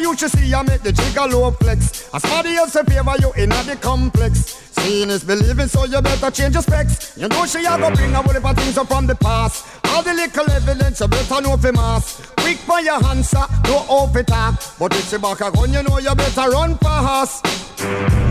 you 0.00 0.16
should 0.16 0.30
see 0.30 0.54
I 0.54 0.62
make 0.62 0.82
the 0.82 0.92
jigger 0.92 1.26
low 1.26 1.50
flex. 1.52 2.08
As 2.14 2.22
somebody 2.22 2.56
else 2.56 2.76
in 2.76 2.86
favor 2.86 3.14
you 3.20 3.32
in 3.42 3.50
the 3.50 3.78
complex. 3.80 4.67
Venus 4.88 5.22
be 5.22 5.34
living, 5.34 5.68
so 5.68 5.84
you 5.84 6.00
better 6.00 6.30
change 6.30 6.54
your 6.54 6.62
specs. 6.62 7.14
You 7.14 7.28
know 7.28 7.44
she 7.44 7.58
a 7.58 7.76
go 7.76 7.94
bring 7.94 8.14
a 8.14 8.22
whole 8.22 8.32
heap 8.32 8.42
of 8.42 8.56
things 8.56 8.78
up 8.78 8.86
from 8.88 9.06
the 9.06 9.14
past. 9.14 9.66
All 9.88 10.02
the 10.02 10.14
little 10.14 10.50
evidence 10.50 11.00
you 11.00 11.08
better 11.08 11.42
know 11.42 11.58
for 11.58 11.72
mass. 11.72 12.22
Quick 12.38 12.56
by 12.66 12.80
your 12.80 13.04
answer, 13.04 13.44
no 13.64 13.84
off 13.86 14.16
it 14.16 14.32
up. 14.32 14.54
But 14.78 14.96
if 14.96 15.10
she 15.10 15.18
back 15.18 15.42
a 15.42 15.50
gun, 15.50 15.74
you 15.74 15.82
know 15.82 15.98
you 15.98 16.14
better 16.14 16.48
run 16.48 16.78
fast. 16.78 17.44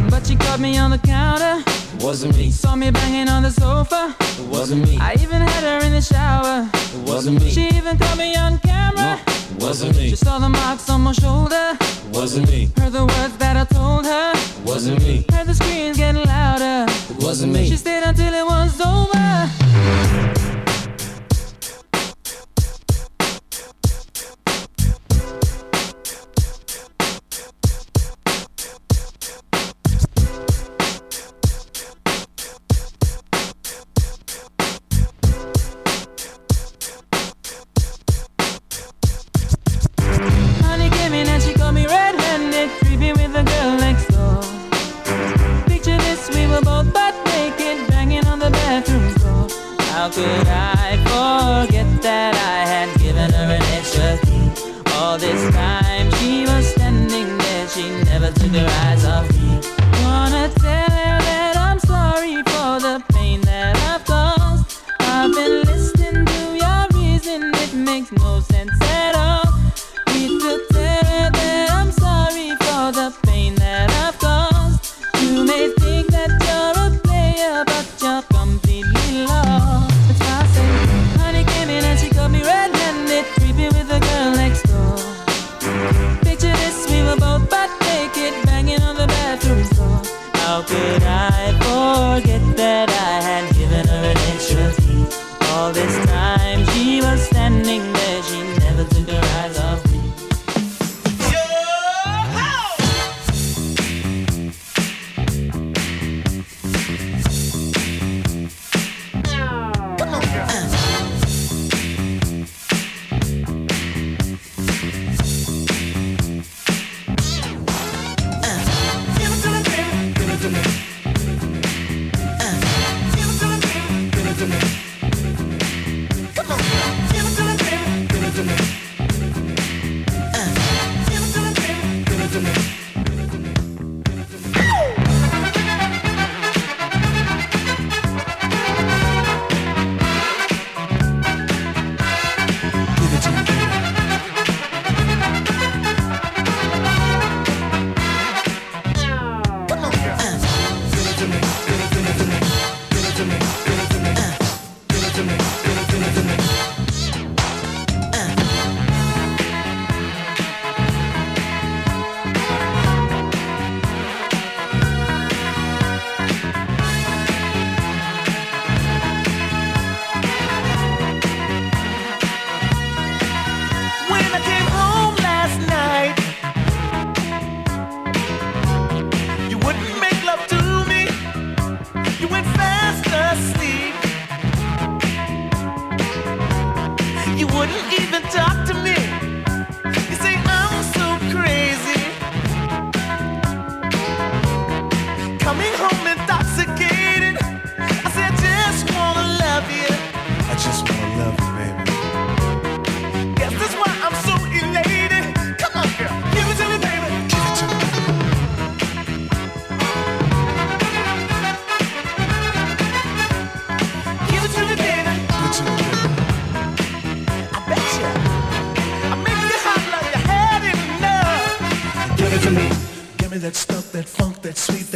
But 0.09 0.25
she 0.25 0.35
caught 0.35 0.59
me 0.59 0.79
on 0.79 0.89
the 0.89 0.97
counter. 0.97 1.63
Wasn't 2.03 2.35
me. 2.35 2.49
Saw 2.49 2.75
me 2.75 2.89
banging 2.89 3.29
on 3.29 3.43
the 3.43 3.51
sofa. 3.51 4.15
Wasn't 4.49 4.81
me. 4.81 4.97
I 4.99 5.13
even 5.13 5.41
had 5.41 5.63
her 5.63 5.85
in 5.85 5.91
the 5.91 6.01
shower. 6.01 6.67
Wasn't 7.05 7.39
me. 7.39 7.51
She 7.51 7.67
even 7.67 7.99
caught 7.99 8.17
me 8.17 8.35
on 8.35 8.57
camera. 8.57 9.21
No 9.25 9.37
wasn't 9.59 9.95
me. 9.97 10.09
She 10.09 10.15
saw 10.15 10.39
the 10.39 10.49
marks 10.49 10.89
on 10.89 11.01
my 11.01 11.11
shoulder, 11.11 11.77
wasn't 12.11 12.49
me. 12.49 12.69
Heard 12.77 12.93
the 12.93 13.05
words 13.05 13.37
that 13.37 13.57
I 13.57 13.65
told 13.65 14.05
her, 14.05 14.33
wasn't 14.63 15.01
me. 15.03 15.25
Heard 15.31 15.47
the 15.47 15.55
screams 15.55 15.97
getting 15.97 16.23
loud 16.23 16.46
louder. 16.47 16.91
It 17.09 17.23
wasn't 17.23 17.53
me. 17.53 17.69
She 17.69 17.77
stayed 17.77 18.03
until 18.03 18.33
it 18.33 18.45
was 18.45 18.79
over. 18.81 20.36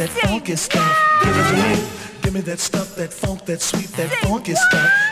that 0.06 0.10
funky 0.26 0.56
stuff. 0.56 1.20
Give 1.22 1.36
it 1.36 1.50
to 1.50 1.56
me. 1.56 1.88
Give 2.22 2.34
me 2.34 2.40
that 2.40 2.58
stuff, 2.58 2.96
that 2.96 3.12
funk, 3.12 3.44
that 3.46 3.60
sweet, 3.62 3.88
that 3.96 4.10
funky 4.22 4.54
stuff. 4.54 5.11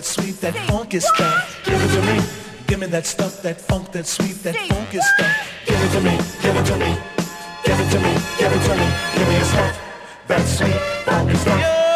That 0.00 0.06
funk, 0.06 0.40
that 0.40 0.40
sweet, 0.40 0.40
that 0.40 0.54
funky 0.66 1.00
stuff. 1.00 1.64
Give 1.64 1.74
it 1.74 1.88
to 1.94 2.02
me. 2.02 2.20
Give 2.66 2.80
me 2.80 2.86
that 2.86 3.06
stuff, 3.06 3.42
that 3.42 3.60
funk, 3.60 3.92
that 3.92 4.06
sweet, 4.06 4.42
that 4.42 4.56
funky 4.56 4.98
stuff. 5.00 5.66
Give 5.66 5.82
it 5.82 5.90
to 5.92 6.00
me. 6.00 6.16
Give 6.42 6.56
it 6.56 6.66
to 6.66 6.76
me. 6.76 6.98
Give 7.64 7.80
it 7.80 7.90
to 7.90 8.00
me. 8.00 8.14
Give 8.38 8.52
it 8.52 8.62
to 8.66 8.76
me. 8.76 8.88
Give 9.14 9.28
me 9.28 9.36
a 9.36 9.44
stuff, 9.44 9.80
that 10.28 10.46
sweet, 10.46 10.80
funky 11.04 11.34
stuff. 11.36 11.89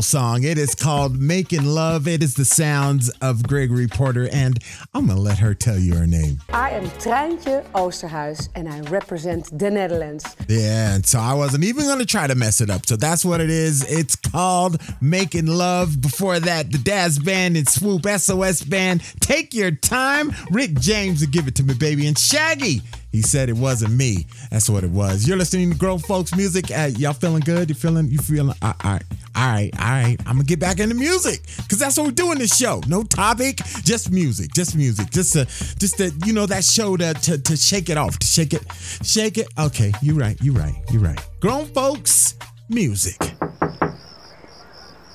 Song. 0.00 0.44
It 0.44 0.56
is 0.56 0.74
called 0.74 1.20
Making 1.20 1.66
Love. 1.66 2.08
It 2.08 2.22
is 2.22 2.34
the 2.34 2.44
sounds 2.46 3.10
of 3.20 3.46
Gregory 3.46 3.88
Porter, 3.88 4.28
and 4.32 4.58
I'm 4.94 5.06
going 5.06 5.16
to 5.16 5.22
let 5.22 5.38
her 5.40 5.52
tell 5.52 5.78
you 5.78 5.94
her 5.96 6.06
name. 6.06 6.40
I 6.50 6.70
am 6.70 6.88
Trijntje 6.92 7.68
Oosterhuis 7.72 8.48
and 8.54 8.68
I 8.68 8.80
represent 8.82 9.58
the 9.58 9.70
Netherlands. 9.70 10.24
Yeah, 10.48 10.94
and 10.94 11.04
so 11.04 11.18
I 11.18 11.34
wasn't 11.34 11.64
even 11.64 11.84
going 11.84 11.98
to 11.98 12.06
try 12.06 12.26
to 12.26 12.34
mess 12.34 12.60
it 12.60 12.70
up. 12.70 12.86
So 12.86 12.96
that's 12.96 13.24
what 13.24 13.40
it 13.40 13.50
is. 13.50 13.82
It's 13.92 14.16
called 14.16 14.80
Making 15.02 15.46
Love. 15.46 16.00
Before 16.00 16.38
that, 16.40 16.70
the 16.70 16.78
Dazz 16.78 17.18
Band 17.18 17.56
and 17.56 17.68
Swoop 17.68 18.06
SOS 18.06 18.62
Band. 18.62 19.02
Take 19.20 19.52
your 19.52 19.72
time. 19.72 20.32
Rick 20.50 20.78
James 20.78 21.20
to 21.20 21.26
give 21.26 21.48
it 21.48 21.56
to 21.56 21.64
me, 21.64 21.74
baby. 21.74 22.06
And 22.06 22.16
Shaggy. 22.16 22.80
He 23.12 23.20
said 23.20 23.50
it 23.50 23.56
wasn't 23.56 23.92
me. 23.92 24.26
That's 24.50 24.70
what 24.70 24.84
it 24.84 24.90
was. 24.90 25.28
You're 25.28 25.36
listening 25.36 25.70
to 25.70 25.76
Grown 25.76 25.98
Folks 25.98 26.34
Music. 26.34 26.70
Uh, 26.70 26.88
y'all 26.96 27.12
feeling 27.12 27.42
good? 27.42 27.68
You 27.68 27.74
feeling? 27.74 28.08
You 28.08 28.16
feeling? 28.16 28.56
All 28.62 28.74
right, 28.82 29.02
all 29.42 29.48
right, 29.48 29.70
all 29.76 29.90
right. 29.90 30.16
I'm 30.20 30.34
gonna 30.34 30.44
get 30.44 30.60
back 30.60 30.78
into 30.78 30.94
music 30.94 31.40
because 31.56 31.80
that's 31.80 31.96
what 31.96 32.06
we're 32.06 32.12
doing 32.12 32.38
this 32.38 32.56
show. 32.56 32.80
No 32.86 33.02
topic, 33.02 33.56
just 33.82 34.12
music, 34.12 34.52
just 34.52 34.76
music, 34.76 35.10
just 35.10 35.32
to, 35.32 35.46
just 35.80 35.96
to, 35.96 36.12
you 36.24 36.32
know, 36.32 36.46
that 36.46 36.64
show 36.64 36.96
to, 36.96 37.12
to, 37.12 37.38
to 37.38 37.56
shake 37.56 37.90
it 37.90 37.96
off, 37.96 38.20
to 38.20 38.26
shake 38.26 38.54
it, 38.54 38.62
shake 39.02 39.38
it. 39.38 39.48
Okay, 39.58 39.92
you're 40.00 40.14
right, 40.14 40.40
you're 40.40 40.54
right, 40.54 40.76
you're 40.92 41.02
right. 41.02 41.18
Grown 41.40 41.66
Folks 41.66 42.36
Music. 42.68 43.16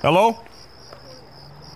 Hello? 0.02 0.44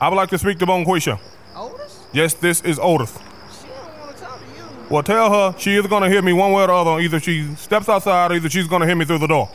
I 0.01 0.09
would 0.09 0.17
like 0.17 0.29
to 0.31 0.37
speak 0.37 0.59
to 0.59 0.65
Bonquisha. 0.65 1.21
Otis? 1.55 1.99
Yes, 2.11 2.33
this 2.33 2.59
is 2.63 2.79
Otis. 2.79 3.17
She 3.61 3.67
don't 3.67 3.97
want 3.97 4.17
to 4.17 4.21
talk 4.21 4.39
to 4.39 4.45
you. 4.45 4.87
Well, 4.89 5.03
tell 5.03 5.31
her 5.31 5.57
she 5.57 5.75
is 5.77 5.87
going 5.87 6.03
to 6.03 6.09
hear 6.09 6.21
me 6.21 6.33
one 6.33 6.51
way 6.51 6.63
or 6.63 6.67
the 6.67 6.73
other. 6.73 6.99
Either 6.99 7.21
she 7.21 7.55
steps 7.55 7.87
outside 7.87 8.31
or 8.31 8.35
either 8.35 8.49
she's 8.49 8.67
going 8.67 8.81
to 8.81 8.87
hear 8.87 8.95
me 8.97 9.05
through 9.05 9.19
the 9.19 9.27
door. 9.27 9.49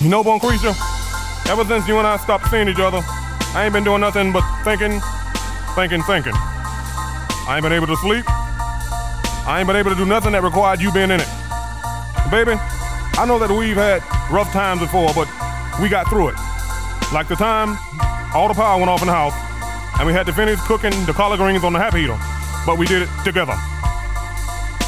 You 0.00 0.08
know, 0.08 0.22
Bonquisha, 0.22 0.70
ever 1.50 1.64
since 1.64 1.88
you 1.88 1.98
and 1.98 2.06
I 2.06 2.18
stopped 2.18 2.48
seeing 2.50 2.68
each 2.68 2.78
other, 2.78 3.02
I 3.02 3.64
ain't 3.64 3.72
been 3.72 3.82
doing 3.82 4.00
nothing 4.00 4.32
but 4.32 4.44
thinking, 4.62 5.00
thinking, 5.74 6.02
thinking. 6.02 6.34
I 7.50 7.54
ain't 7.56 7.64
been 7.64 7.72
able 7.72 7.88
to 7.88 7.96
sleep. 7.96 8.24
I 8.28 9.56
ain't 9.58 9.66
been 9.66 9.74
able 9.74 9.90
to 9.90 9.96
do 9.96 10.06
nothing 10.06 10.30
that 10.32 10.44
required 10.44 10.80
you 10.80 10.92
being 10.92 11.10
in 11.10 11.18
it. 11.18 11.26
Baby, 12.30 12.54
I 13.18 13.26
know 13.26 13.40
that 13.40 13.50
we've 13.50 13.74
had 13.74 13.98
rough 14.30 14.52
times 14.52 14.80
before, 14.80 15.10
but 15.18 15.26
we 15.82 15.88
got 15.88 16.08
through 16.08 16.28
it. 16.28 16.36
Like 17.12 17.26
the 17.26 17.34
time 17.34 17.74
all 18.36 18.46
the 18.46 18.54
power 18.54 18.78
went 18.78 18.90
off 18.90 19.02
in 19.02 19.08
the 19.08 19.18
house, 19.18 19.34
and 19.98 20.06
we 20.06 20.12
had 20.12 20.26
to 20.26 20.32
finish 20.32 20.60
cooking 20.60 20.94
the 21.06 21.12
collard 21.12 21.40
greens 21.40 21.64
on 21.64 21.72
the 21.72 21.80
happy 21.80 22.06
heater, 22.06 22.18
but 22.64 22.78
we 22.78 22.86
did 22.86 23.02
it 23.02 23.10
together. 23.24 23.58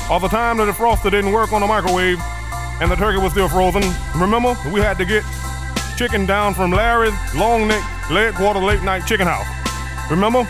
All 0.07 0.21
the 0.21 0.31
time 0.31 0.59
that 0.59 0.67
the 0.67 0.73
froster 0.73 1.11
didn't 1.11 1.33
work 1.33 1.53
on 1.53 1.63
the 1.63 1.67
microwave, 1.67 2.23
and 2.81 2.91
the 2.91 2.97
turkey 2.97 3.19
was 3.19 3.33
still 3.33 3.49
frozen. 3.49 3.83
Remember, 4.17 4.57
we 4.73 4.81
had 4.81 4.97
to 4.99 5.05
get 5.05 5.23
chicken 5.97 6.27
down 6.27 6.55
from 6.55 6.73
Larry's 6.73 7.15
long 7.35 7.69
neck 7.69 7.83
leg 8.11 8.35
quarter 8.35 8.61
late 8.61 8.83
night 8.83 9.07
chicken 9.07 9.27
house. 9.27 9.47
Remember? 10.11 10.45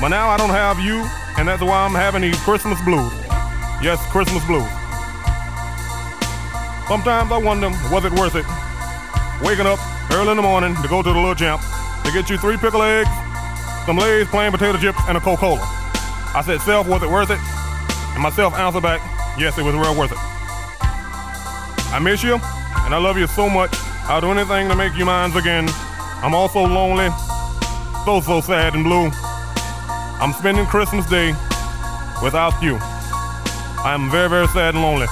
But 0.00 0.08
now 0.08 0.28
I 0.28 0.36
don't 0.36 0.50
have 0.50 0.78
you, 0.78 1.04
and 1.36 1.48
that's 1.48 1.62
why 1.62 1.84
I'm 1.84 1.94
having 1.94 2.22
these 2.22 2.38
Christmas 2.42 2.80
blues. 2.82 3.12
Yes, 3.82 3.98
Christmas 4.10 4.44
blues. 4.46 4.68
Sometimes 6.86 7.30
I 7.32 7.38
wonder, 7.42 7.68
was 7.90 8.04
it 8.04 8.12
worth 8.12 8.34
it? 8.34 8.46
Waking 9.42 9.66
up 9.66 9.78
early 10.12 10.30
in 10.30 10.36
the 10.36 10.42
morning 10.42 10.74
to 10.80 10.88
go 10.88 11.02
to 11.02 11.12
the 11.12 11.18
little 11.18 11.34
champ 11.34 11.60
to 12.04 12.12
get 12.12 12.30
you 12.30 12.38
three 12.38 12.56
pickle 12.56 12.82
eggs, 12.82 13.10
some 13.84 13.98
Lay's 13.98 14.26
plain 14.28 14.52
potato 14.52 14.78
chips, 14.78 14.98
and 15.08 15.16
a 15.16 15.20
Coca-Cola. 15.20 15.60
I 16.34 16.42
said, 16.46 16.60
self, 16.60 16.86
was 16.86 17.02
it 17.02 17.10
worth 17.10 17.30
it? 17.30 17.40
And 18.14 18.22
myself 18.22 18.54
answered 18.54 18.82
back, 18.82 19.00
yes, 19.38 19.58
it 19.58 19.64
was 19.64 19.74
real 19.74 19.94
worth 19.94 20.12
it. 20.12 20.27
I 21.90 21.98
miss 21.98 22.22
you, 22.22 22.34
and 22.34 22.94
I 22.94 22.98
love 22.98 23.16
you 23.16 23.26
so 23.26 23.48
much. 23.48 23.70
I'll 24.04 24.20
do 24.20 24.30
anything 24.30 24.68
to 24.68 24.76
make 24.76 24.96
you 24.96 25.04
mine 25.04 25.34
again. 25.36 25.66
I'm 26.22 26.34
also 26.34 26.60
lonely, 26.60 27.08
so, 28.04 28.20
so 28.20 28.40
sad 28.40 28.74
and 28.74 28.84
blue. 28.84 29.10
I'm 30.20 30.32
spending 30.32 30.66
Christmas 30.66 31.06
Day 31.06 31.28
without 32.22 32.60
you. 32.62 32.78
I 33.80 33.94
am 33.94 34.10
very, 34.10 34.28
very 34.28 34.48
sad 34.48 34.74
and 34.74 34.82
lonely. 34.82 35.06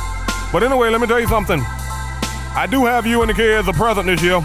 But 0.53 0.63
anyway, 0.63 0.91
let 0.91 1.01
me 1.01 1.07
tell 1.07 1.21
you 1.21 1.29
something. 1.29 1.61
I 1.61 2.67
do 2.71 2.85
have 2.85 3.07
you 3.07 3.23
and 3.23 3.31
the 3.31 3.35
kids 3.35 3.69
a 3.69 3.73
present 3.73 4.07
this 4.07 4.23
year. 4.23 4.37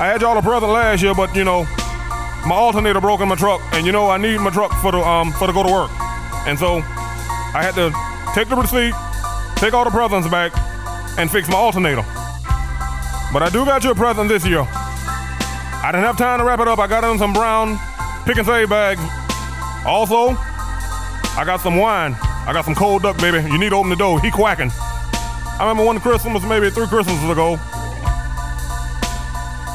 I 0.00 0.06
had 0.06 0.20
y'all 0.22 0.38
a 0.38 0.42
present 0.42 0.70
last 0.70 1.02
year, 1.02 1.14
but 1.14 1.34
you 1.34 1.44
know, 1.44 1.64
my 2.46 2.54
alternator 2.54 3.00
broke 3.00 3.20
in 3.20 3.28
my 3.28 3.34
truck, 3.34 3.60
and 3.72 3.84
you 3.84 3.92
know 3.92 4.08
I 4.08 4.16
need 4.16 4.38
my 4.40 4.50
truck 4.50 4.72
for 4.80 4.92
the 4.92 5.00
um 5.00 5.32
for 5.32 5.46
to 5.46 5.52
go 5.52 5.62
to 5.62 5.72
work. 5.72 5.90
And 6.46 6.58
so 6.58 6.78
I 7.52 7.60
had 7.60 7.74
to 7.74 7.90
take 8.34 8.48
the 8.48 8.56
receipt, 8.56 8.94
take 9.58 9.74
all 9.74 9.84
the 9.84 9.90
presents 9.90 10.28
back, 10.28 10.52
and 11.18 11.30
fix 11.30 11.48
my 11.48 11.56
alternator. 11.56 12.02
But 13.32 13.42
I 13.42 13.50
do 13.52 13.64
got 13.64 13.82
you 13.82 13.90
a 13.90 13.94
present 13.94 14.28
this 14.28 14.46
year. 14.46 14.60
I 14.62 15.90
didn't 15.92 16.04
have 16.04 16.16
time 16.16 16.38
to 16.38 16.44
wrap 16.44 16.60
it 16.60 16.68
up. 16.68 16.78
I 16.78 16.86
got 16.86 17.02
in 17.04 17.18
some 17.18 17.32
brown 17.32 17.78
pick 18.24 18.36
and 18.36 18.46
save 18.46 18.68
bags. 18.68 19.00
Also, 19.84 20.36
I 21.36 21.42
got 21.44 21.60
some 21.60 21.76
wine. 21.76 22.16
I 22.20 22.52
got 22.52 22.64
some 22.64 22.74
cold 22.74 23.02
duck, 23.02 23.18
baby. 23.18 23.38
You 23.50 23.58
need 23.58 23.70
to 23.70 23.76
open 23.76 23.90
the 23.90 23.96
door. 23.96 24.20
He 24.20 24.30
quacking. 24.30 24.70
I 24.72 25.58
remember 25.60 25.84
one 25.84 25.98
Christmas, 25.98 26.42
maybe 26.44 26.70
three 26.70 26.86
Christmases 26.86 27.28
ago. 27.28 27.58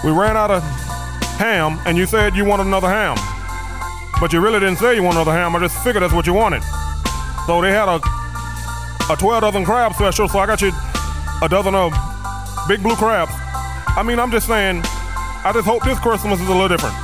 We 0.04 0.12
ran 0.12 0.38
out 0.38 0.50
of 0.50 0.64
ham, 1.38 1.80
and 1.86 1.98
you 1.98 2.06
said 2.06 2.36
you 2.36 2.46
wanted 2.46 2.68
another 2.68 2.88
ham. 2.88 3.18
But 4.20 4.32
you 4.32 4.40
really 4.40 4.60
didn't 4.60 4.78
say 4.78 4.96
you 4.96 5.04
wanted 5.04 5.22
another 5.22 5.34
ham. 5.34 5.56
I 5.56 5.60
just 5.60 5.84
figured 5.84 6.04
that's 6.04 6.14
what 6.14 6.26
you 6.26 6.34
wanted. 6.34 6.64
So 7.48 7.62
they 7.62 7.72
had 7.72 7.90
a 7.90 8.00
a 9.10 9.16
12 9.16 9.42
dozen 9.42 9.66
crab 9.66 9.94
special, 9.94 10.28
so 10.28 10.40
I 10.40 10.46
got 10.46 10.62
you 10.62 10.72
a 11.42 11.50
dozen 11.50 11.76
of 11.76 11.94
big 12.68 12.82
blue 12.82 12.96
crabs. 12.96 13.32
I 13.96 14.04
mean, 14.06 14.20
I'm 14.20 14.32
just 14.32 14.48
saying, 14.48 14.82
I 15.44 15.52
just 15.54 15.68
hope 15.68 15.84
this 15.84 16.00
Christmas 16.00 16.40
is 16.40 16.48
a 16.48 16.52
little 16.52 16.70
different. 16.70 16.96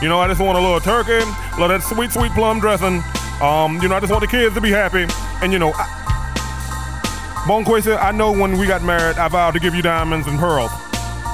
You 0.00 0.08
know, 0.08 0.20
I 0.20 0.28
just 0.28 0.40
want 0.40 0.56
a 0.56 0.60
little 0.60 0.80
turkey, 0.80 1.20
a 1.20 1.50
little 1.60 1.68
that 1.68 1.82
sweet, 1.82 2.12
sweet 2.12 2.32
plum 2.32 2.60
dressing. 2.60 3.02
Um, 3.42 3.80
you 3.82 3.88
know, 3.88 3.96
I 3.96 4.00
just 4.00 4.12
want 4.12 4.22
the 4.22 4.28
kids 4.28 4.54
to 4.54 4.60
be 4.60 4.70
happy. 4.70 5.06
And 5.42 5.52
you 5.52 5.58
know, 5.58 5.72
I, 5.74 7.44
Bonquisha, 7.46 8.00
I 8.00 8.12
know 8.12 8.32
when 8.32 8.58
we 8.58 8.66
got 8.66 8.82
married, 8.82 9.18
I 9.18 9.28
vowed 9.28 9.52
to 9.52 9.60
give 9.60 9.74
you 9.74 9.82
diamonds 9.82 10.26
and 10.26 10.38
pearls. 10.38 10.70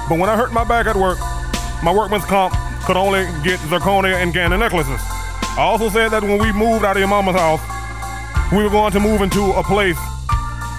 But 0.08 0.18
when 0.18 0.30
I 0.30 0.36
hurt 0.36 0.52
my 0.52 0.64
back 0.64 0.86
at 0.86 0.96
work, 0.96 1.18
my 1.82 1.92
workman's 1.92 2.24
comp 2.24 2.54
could 2.84 2.96
only 2.96 3.24
get 3.44 3.60
zirconia 3.60 4.14
and 4.14 4.32
Gannon 4.32 4.60
necklaces. 4.60 5.00
I 5.58 5.62
also 5.62 5.88
said 5.88 6.08
that 6.10 6.22
when 6.22 6.38
we 6.38 6.52
moved 6.52 6.84
out 6.84 6.96
of 6.96 7.00
your 7.00 7.08
mama's 7.08 7.36
house, 7.36 7.60
we 8.52 8.62
were 8.62 8.70
going 8.70 8.92
to 8.92 9.00
move 9.00 9.22
into 9.22 9.52
a 9.52 9.62
place 9.62 9.98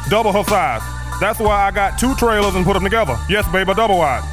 double 0.09 0.31
her 0.31 0.43
size. 0.43 0.81
That's 1.19 1.39
why 1.39 1.67
I 1.67 1.71
got 1.71 1.99
two 1.99 2.15
trailers 2.15 2.55
and 2.55 2.65
put 2.65 2.73
them 2.73 2.83
together. 2.83 3.17
Yes, 3.27 3.47
baby, 3.51 3.73
double 3.73 3.97
wide. 3.97 4.23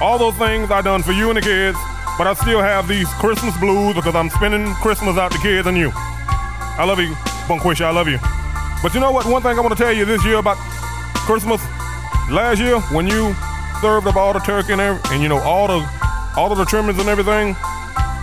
All 0.00 0.18
those 0.18 0.34
things 0.34 0.70
I 0.70 0.82
done 0.82 1.02
for 1.02 1.12
you 1.12 1.28
and 1.30 1.36
the 1.36 1.42
kids, 1.42 1.76
but 2.16 2.26
I 2.26 2.34
still 2.34 2.60
have 2.60 2.86
these 2.86 3.08
Christmas 3.14 3.56
blues 3.58 3.94
because 3.94 4.14
I'm 4.14 4.30
spending 4.30 4.72
Christmas 4.74 5.16
out 5.16 5.32
the 5.32 5.38
kids 5.38 5.66
and 5.66 5.76
you. 5.76 5.90
I 5.94 6.84
love 6.84 7.00
you, 7.00 7.14
Bonquisha, 7.48 7.86
I 7.86 7.90
love 7.90 8.08
you. 8.08 8.18
But 8.82 8.94
you 8.94 9.00
know 9.00 9.10
what? 9.10 9.26
One 9.26 9.42
thing 9.42 9.58
I 9.58 9.60
want 9.60 9.76
to 9.76 9.82
tell 9.82 9.92
you 9.92 10.04
this 10.04 10.24
year 10.24 10.36
about 10.36 10.56
Christmas, 11.26 11.60
last 12.30 12.60
year 12.60 12.78
when 12.94 13.06
you 13.08 13.34
served 13.80 14.06
up 14.06 14.16
all 14.16 14.32
the 14.32 14.40
turkey 14.40 14.72
and, 14.72 14.80
every, 14.80 15.00
and 15.12 15.22
you 15.22 15.28
know 15.28 15.38
all 15.38 15.66
the 15.66 15.88
all 16.36 16.52
of 16.52 16.58
the 16.58 16.64
trimmings 16.64 16.98
and 17.00 17.08
everything, 17.08 17.54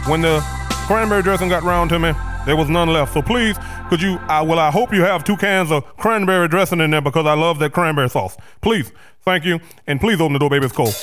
when 0.07 0.21
the 0.21 0.39
cranberry 0.87 1.21
dressing 1.21 1.49
got 1.49 1.63
round 1.63 1.89
to 1.89 1.99
me, 1.99 2.13
there 2.45 2.55
was 2.55 2.69
none 2.69 2.87
left. 2.87 3.13
So 3.13 3.21
please, 3.21 3.57
could 3.89 4.01
you? 4.01 4.17
I 4.27 4.41
well, 4.41 4.59
I 4.59 4.71
hope 4.71 4.93
you 4.93 5.01
have 5.01 5.23
two 5.23 5.37
cans 5.37 5.71
of 5.71 5.85
cranberry 5.97 6.47
dressing 6.47 6.79
in 6.79 6.91
there 6.91 7.01
because 7.01 7.25
I 7.25 7.33
love 7.33 7.59
that 7.59 7.73
cranberry 7.73 8.09
sauce. 8.09 8.37
Please, 8.61 8.91
thank 9.21 9.45
you, 9.45 9.59
and 9.87 9.99
please 9.99 10.19
open 10.19 10.33
the 10.33 10.39
door, 10.39 10.49
baby. 10.49 10.65
It's 10.65 10.75
cold. 10.75 10.95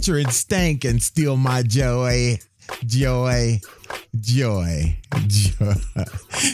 Featuring 0.00 0.30
Stank 0.30 0.86
and 0.86 1.02
Steal 1.02 1.36
My 1.36 1.62
Joy. 1.62 2.38
Joy. 2.86 3.60
Joy. 4.18 4.96
Joy. 5.26 5.74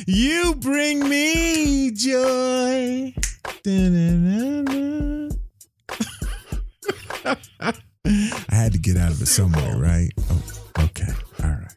You 0.08 0.56
bring 0.56 1.08
me 1.08 1.92
joy. 1.92 3.14
I 7.24 7.72
had 8.50 8.72
to 8.72 8.78
get 8.78 8.96
out 8.96 9.12
of 9.12 9.22
it 9.22 9.26
somewhere, 9.26 9.76
right? 9.76 10.10
Oh, 10.28 10.42
okay. 10.80 11.12
All 11.44 11.50
right. 11.50 11.76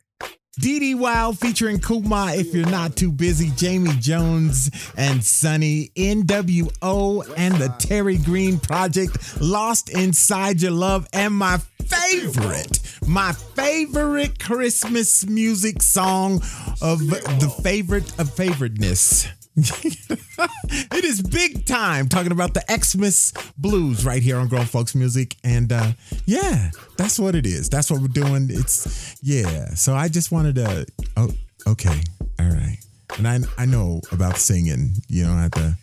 Dee 0.59 0.93
Wild 0.93 1.39
featuring 1.39 1.80
Kuma 1.80 2.33
if 2.33 2.53
you're 2.53 2.69
not 2.69 2.98
too 2.98 3.14
busy, 3.14 3.49
Jamie 3.56 3.95
Jones 3.99 4.69
and 4.98 5.23
Sonny, 5.23 5.91
NWO 5.95 7.33
and 7.38 7.56
the 7.56 7.73
Terry 7.80 8.17
Green 8.17 8.59
Project, 8.59 9.18
Lost 9.40 9.90
Inside 9.90 10.61
Your 10.61 10.72
Love, 10.72 11.08
and 11.14 11.34
my 11.34 11.59
favorite, 11.85 12.80
my 13.08 13.32
favorite 13.34 14.40
Christmas 14.40 15.26
music 15.26 15.82
song 15.82 16.42
of 16.82 17.00
the 17.00 17.53
favorite 17.64 18.19
of 18.19 18.34
favoriteness. 18.34 19.27
it 19.56 21.03
is 21.03 21.22
big 21.22 21.66
time 21.66 22.08
talking 22.08 22.32
about 22.32 22.53
the 22.53 22.64
Xmas 22.69 23.34
blues 23.58 24.06
right 24.06 24.22
here 24.22 24.38
on 24.38 24.48
Grown 24.48 24.66
Folks 24.66 24.95
Music. 24.95 25.35
And 25.43 25.72
uh, 25.74 25.92
yeah, 26.26 26.72
that's 26.98 27.19
what 27.19 27.35
it 27.35 27.45
is. 27.45 27.69
That's 27.69 27.92
what 27.92 28.00
we're 28.00 28.08
doing. 28.08 28.48
It's, 28.50 29.18
yeah. 29.22 29.69
So 29.76 29.95
I 29.95 30.08
just 30.08 30.32
wanted 30.32 30.56
to, 30.56 30.85
oh, 31.18 31.30
okay. 31.68 32.01
All 32.40 32.48
right. 32.48 32.77
And 33.18 33.27
I, 33.27 33.40
I 33.58 33.66
know 33.66 34.01
about 34.11 34.38
singing. 34.38 34.93
You 35.08 35.26
don't 35.26 35.38
have 35.38 35.51
to, 35.51 35.77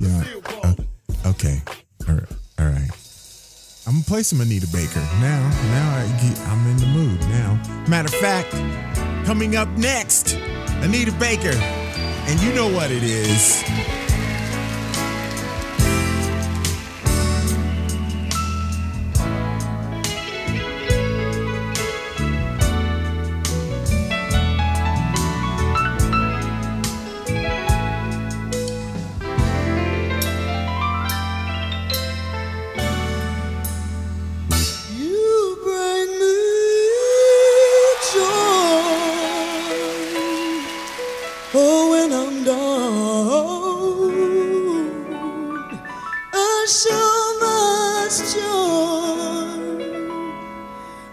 you 0.00 0.08
know, 0.08 0.24
uh, 0.64 0.74
okay. 1.26 1.60
All 2.08 2.14
right. 2.14 2.32
All 2.58 2.66
right. 2.66 2.90
I'm 3.86 3.94
gonna 3.94 4.04
play 4.04 4.22
some 4.22 4.40
Anita 4.40 4.66
Baker 4.68 5.00
now. 5.20 5.48
Now 5.70 5.96
I 5.96 6.02
I'm 6.46 6.66
in 6.66 6.76
the 6.76 6.86
mood 6.86 7.20
now. 7.28 7.60
Matter 7.88 8.08
of 8.08 8.14
fact, 8.14 8.50
coming 9.26 9.56
up 9.56 9.68
next, 9.70 10.34
Anita 10.82 11.12
Baker, 11.12 11.56
and 12.28 12.40
you 12.40 12.52
know 12.52 12.68
what 12.68 12.90
it 12.90 13.02
is. 13.02 13.99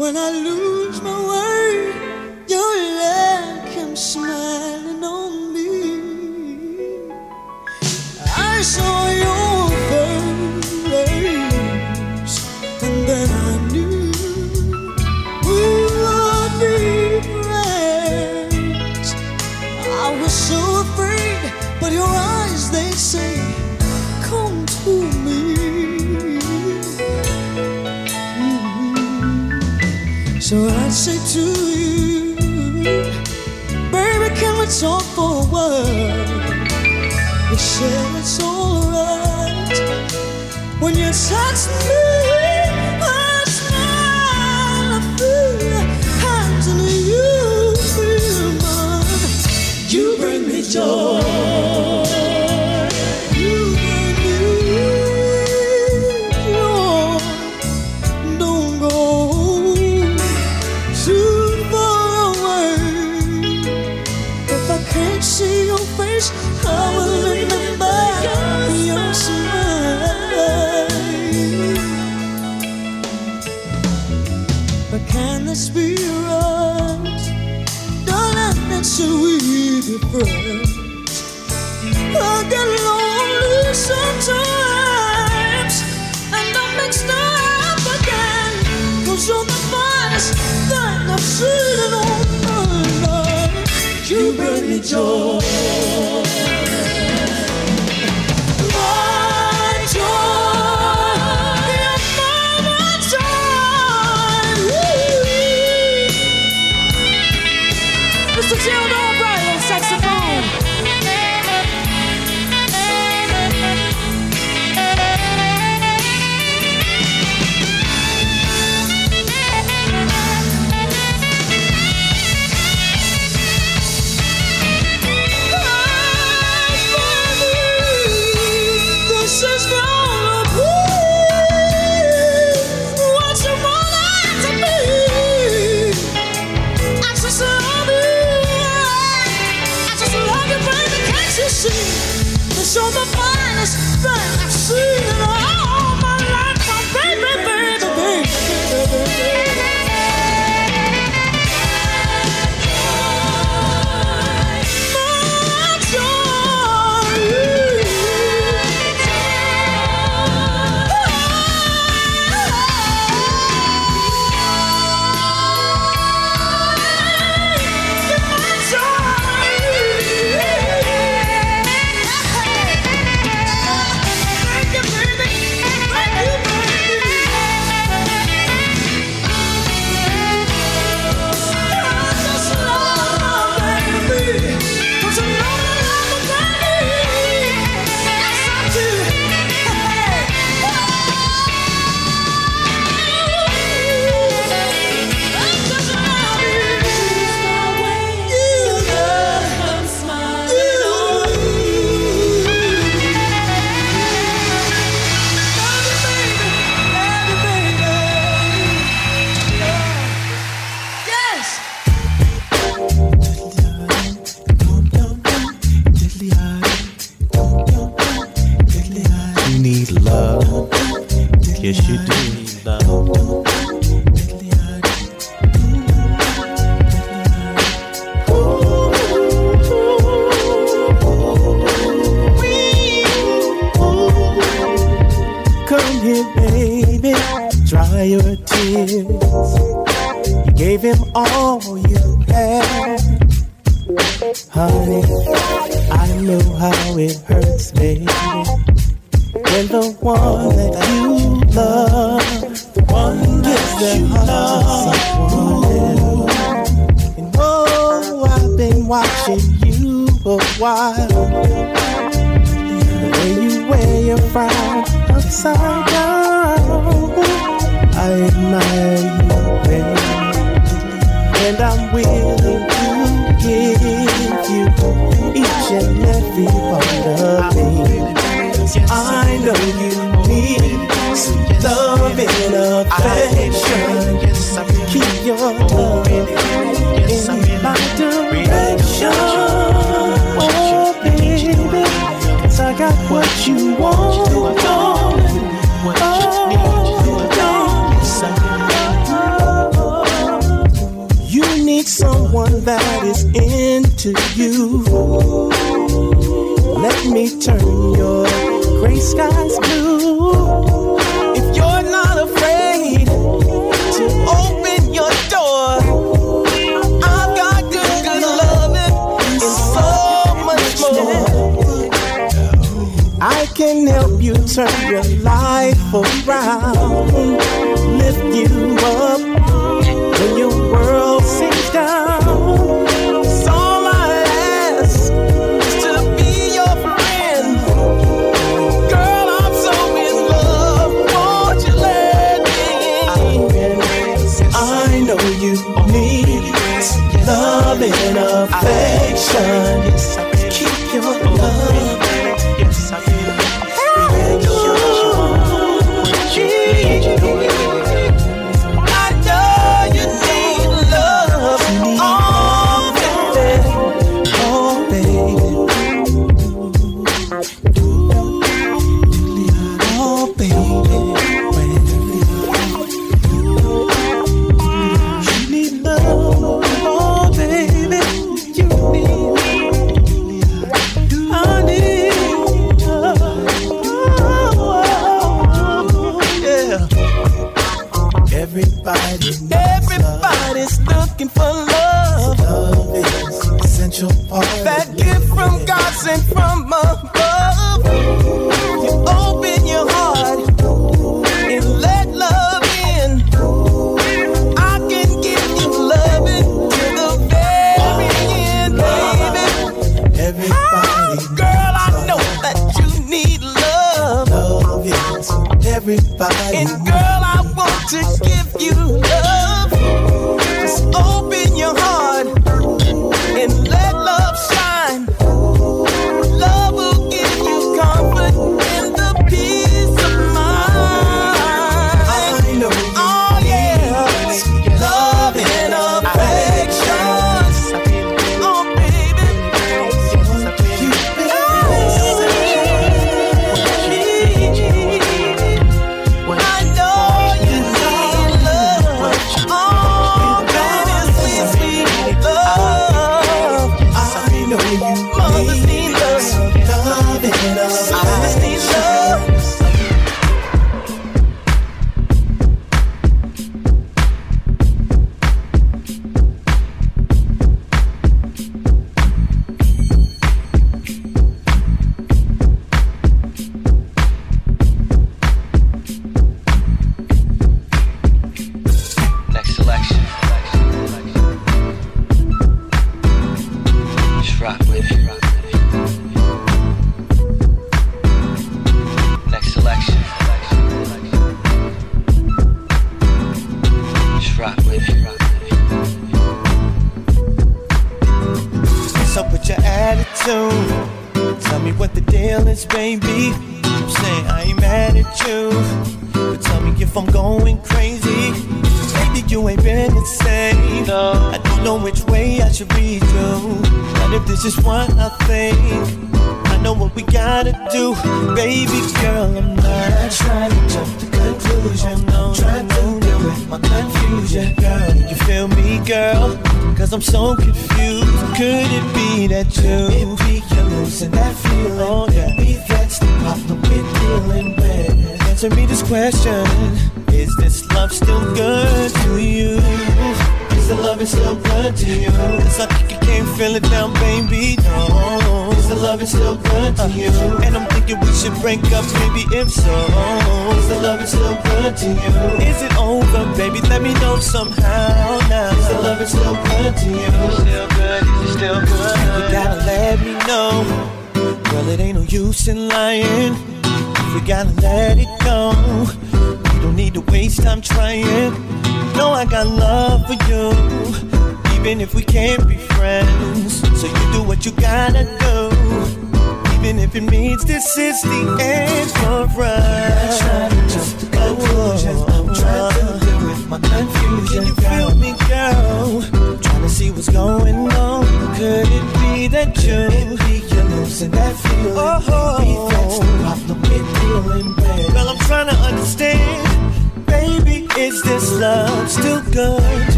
When 0.00 0.16
I 0.16 0.30
lose 0.30 1.02
my 1.02 1.18
way, 1.30 1.92
your 2.48 2.74
love 3.00 3.74
comes 3.74 4.02
smiling 4.02 4.79
bring 94.92 95.39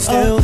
still 0.00 0.39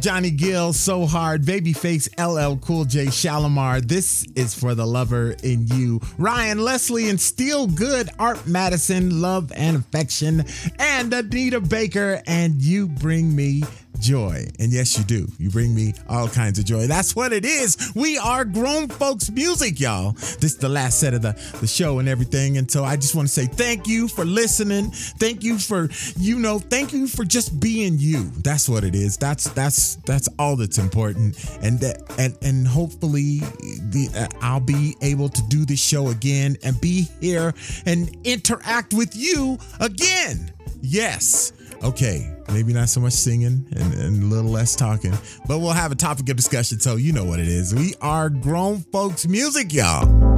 Johnny 0.00 0.30
Gill, 0.30 0.72
So 0.72 1.06
Hard, 1.06 1.42
Babyface, 1.42 2.08
LL 2.18 2.56
Cool 2.58 2.84
J, 2.84 3.06
Shalamar. 3.06 3.86
This 3.86 4.24
is 4.34 4.54
for 4.54 4.74
the 4.74 4.86
lover 4.86 5.34
in 5.42 5.66
you. 5.66 6.00
Ryan 6.18 6.58
Leslie 6.58 7.08
and 7.08 7.20
Steel 7.20 7.66
Good, 7.66 8.08
Art 8.18 8.46
Madison, 8.46 9.20
Love 9.20 9.52
and 9.54 9.76
Affection, 9.76 10.44
and 10.78 11.12
Anita 11.12 11.60
Baker. 11.60 12.22
And 12.26 12.62
you 12.62 12.86
bring 12.88 13.34
me 13.34 13.62
joy. 14.08 14.46
And 14.58 14.72
yes, 14.72 14.96
you 14.96 15.04
do. 15.04 15.28
You 15.38 15.50
bring 15.50 15.74
me 15.74 15.92
all 16.08 16.28
kinds 16.28 16.58
of 16.58 16.64
joy. 16.64 16.86
That's 16.86 17.14
what 17.14 17.30
it 17.34 17.44
is. 17.44 17.92
We 17.94 18.16
are 18.16 18.42
grown 18.42 18.88
folks 18.88 19.30
music, 19.30 19.78
y'all. 19.78 20.12
This 20.12 20.44
is 20.44 20.56
the 20.56 20.68
last 20.70 20.98
set 20.98 21.12
of 21.12 21.20
the, 21.20 21.38
the 21.60 21.66
show 21.66 21.98
and 21.98 22.08
everything. 22.08 22.56
And 22.56 22.70
so 22.70 22.84
I 22.84 22.96
just 22.96 23.14
want 23.14 23.28
to 23.28 23.34
say 23.34 23.44
thank 23.44 23.86
you 23.86 24.08
for 24.08 24.24
listening. 24.24 24.90
Thank 24.92 25.44
you 25.44 25.58
for, 25.58 25.90
you 26.16 26.38
know, 26.38 26.58
thank 26.58 26.94
you 26.94 27.06
for 27.06 27.24
just 27.24 27.60
being 27.60 27.98
you. 27.98 28.30
That's 28.42 28.66
what 28.66 28.82
it 28.82 28.94
is. 28.94 29.18
That's 29.18 29.50
that's 29.50 29.96
that's 30.06 30.28
all 30.38 30.56
that's 30.56 30.78
important. 30.78 31.36
And 31.60 31.78
that 31.80 32.02
and 32.18 32.34
and 32.40 32.66
hopefully 32.66 33.40
the 33.90 34.08
uh, 34.16 34.28
I'll 34.40 34.60
be 34.60 34.96
able 35.02 35.28
to 35.28 35.42
do 35.48 35.66
this 35.66 35.80
show 35.80 36.08
again 36.08 36.56
and 36.62 36.80
be 36.80 37.08
here 37.20 37.52
and 37.84 38.16
interact 38.24 38.94
with 38.94 39.14
you 39.14 39.58
again. 39.80 40.50
Yes. 40.80 41.52
Okay, 41.82 42.34
maybe 42.52 42.72
not 42.72 42.88
so 42.88 43.00
much 43.00 43.12
singing 43.12 43.64
and, 43.76 43.94
and 43.94 44.22
a 44.22 44.26
little 44.26 44.50
less 44.50 44.74
talking, 44.74 45.12
but 45.46 45.58
we'll 45.58 45.70
have 45.70 45.92
a 45.92 45.96
topic 45.96 46.28
of 46.28 46.36
discussion. 46.36 46.80
So 46.80 46.96
you 46.96 47.12
know 47.12 47.24
what 47.24 47.38
it 47.38 47.48
is. 47.48 47.74
We 47.74 47.94
are 48.00 48.28
grown 48.30 48.80
folks 48.92 49.26
music, 49.28 49.72
y'all. 49.72 50.37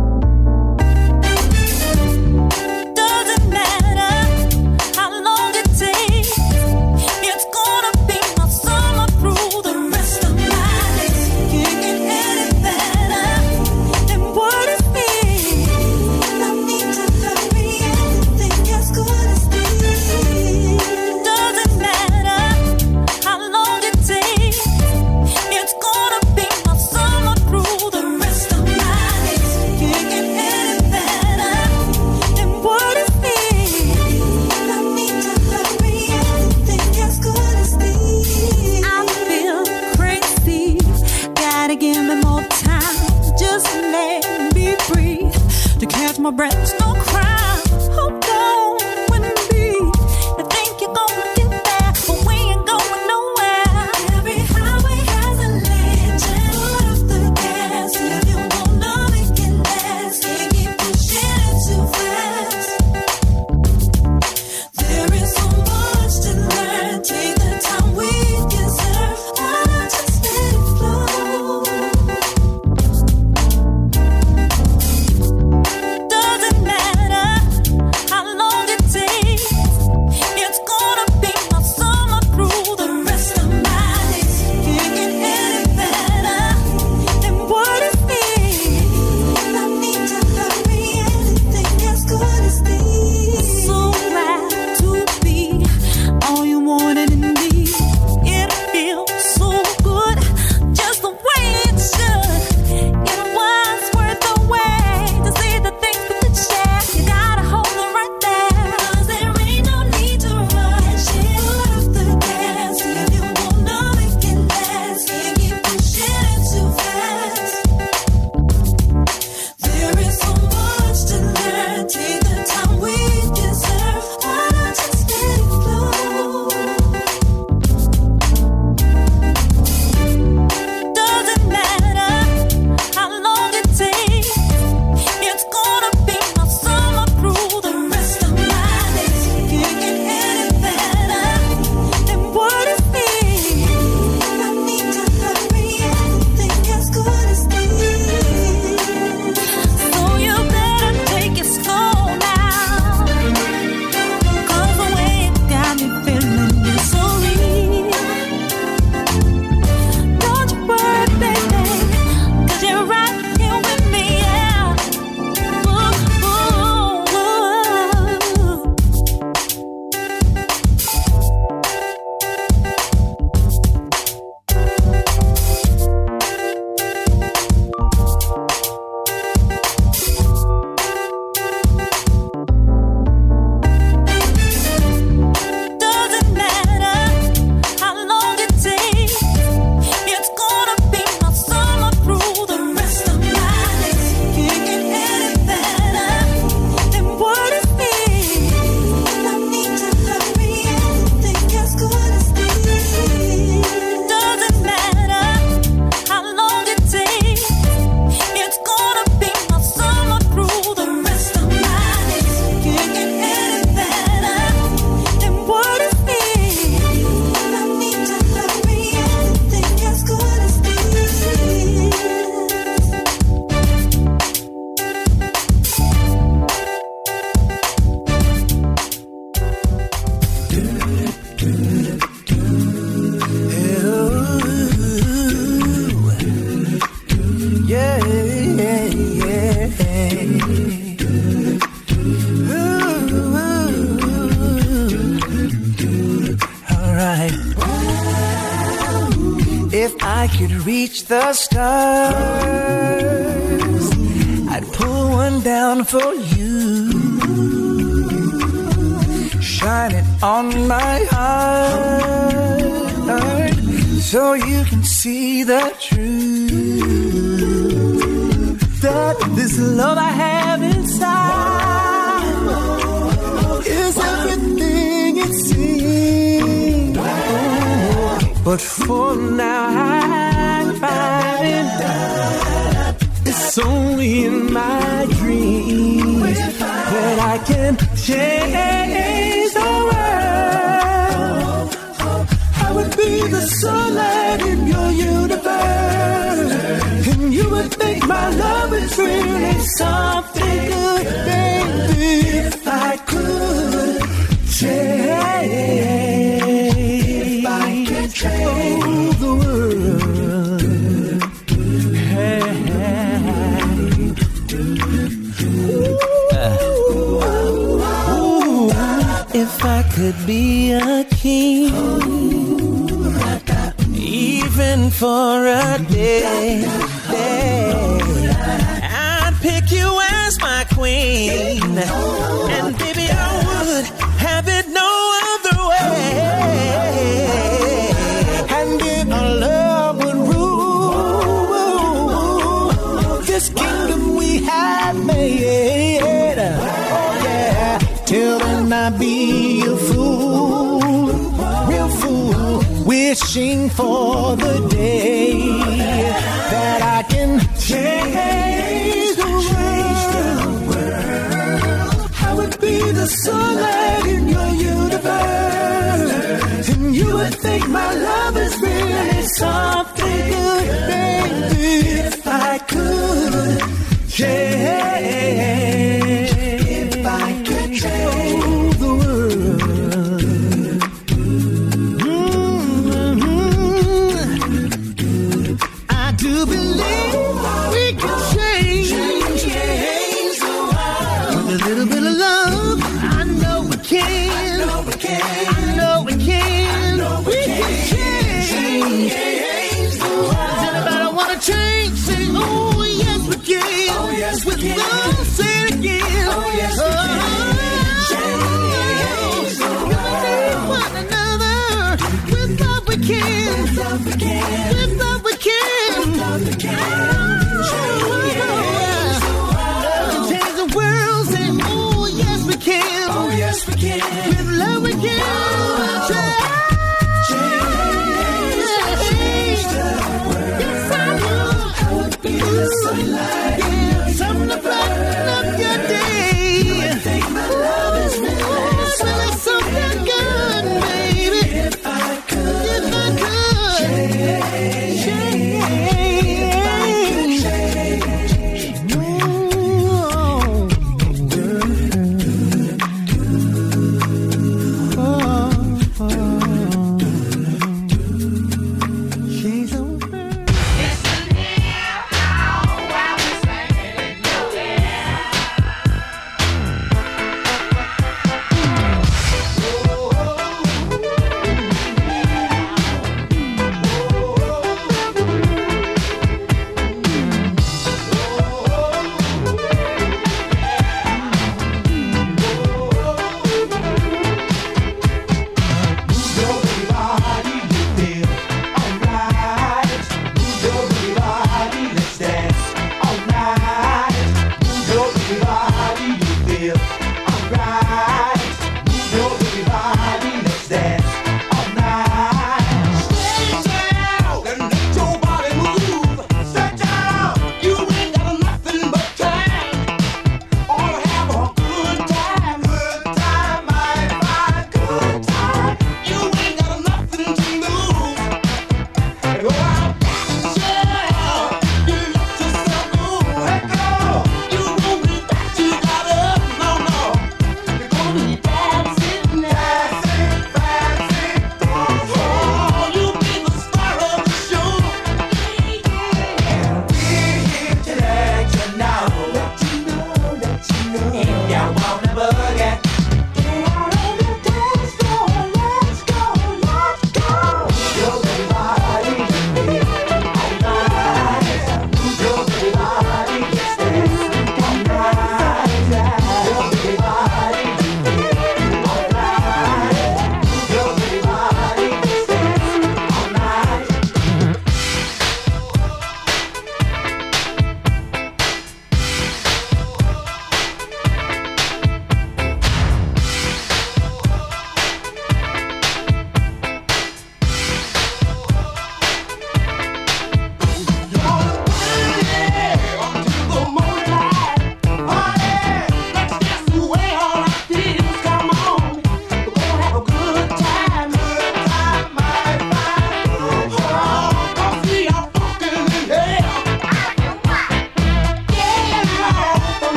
The 251.11 251.50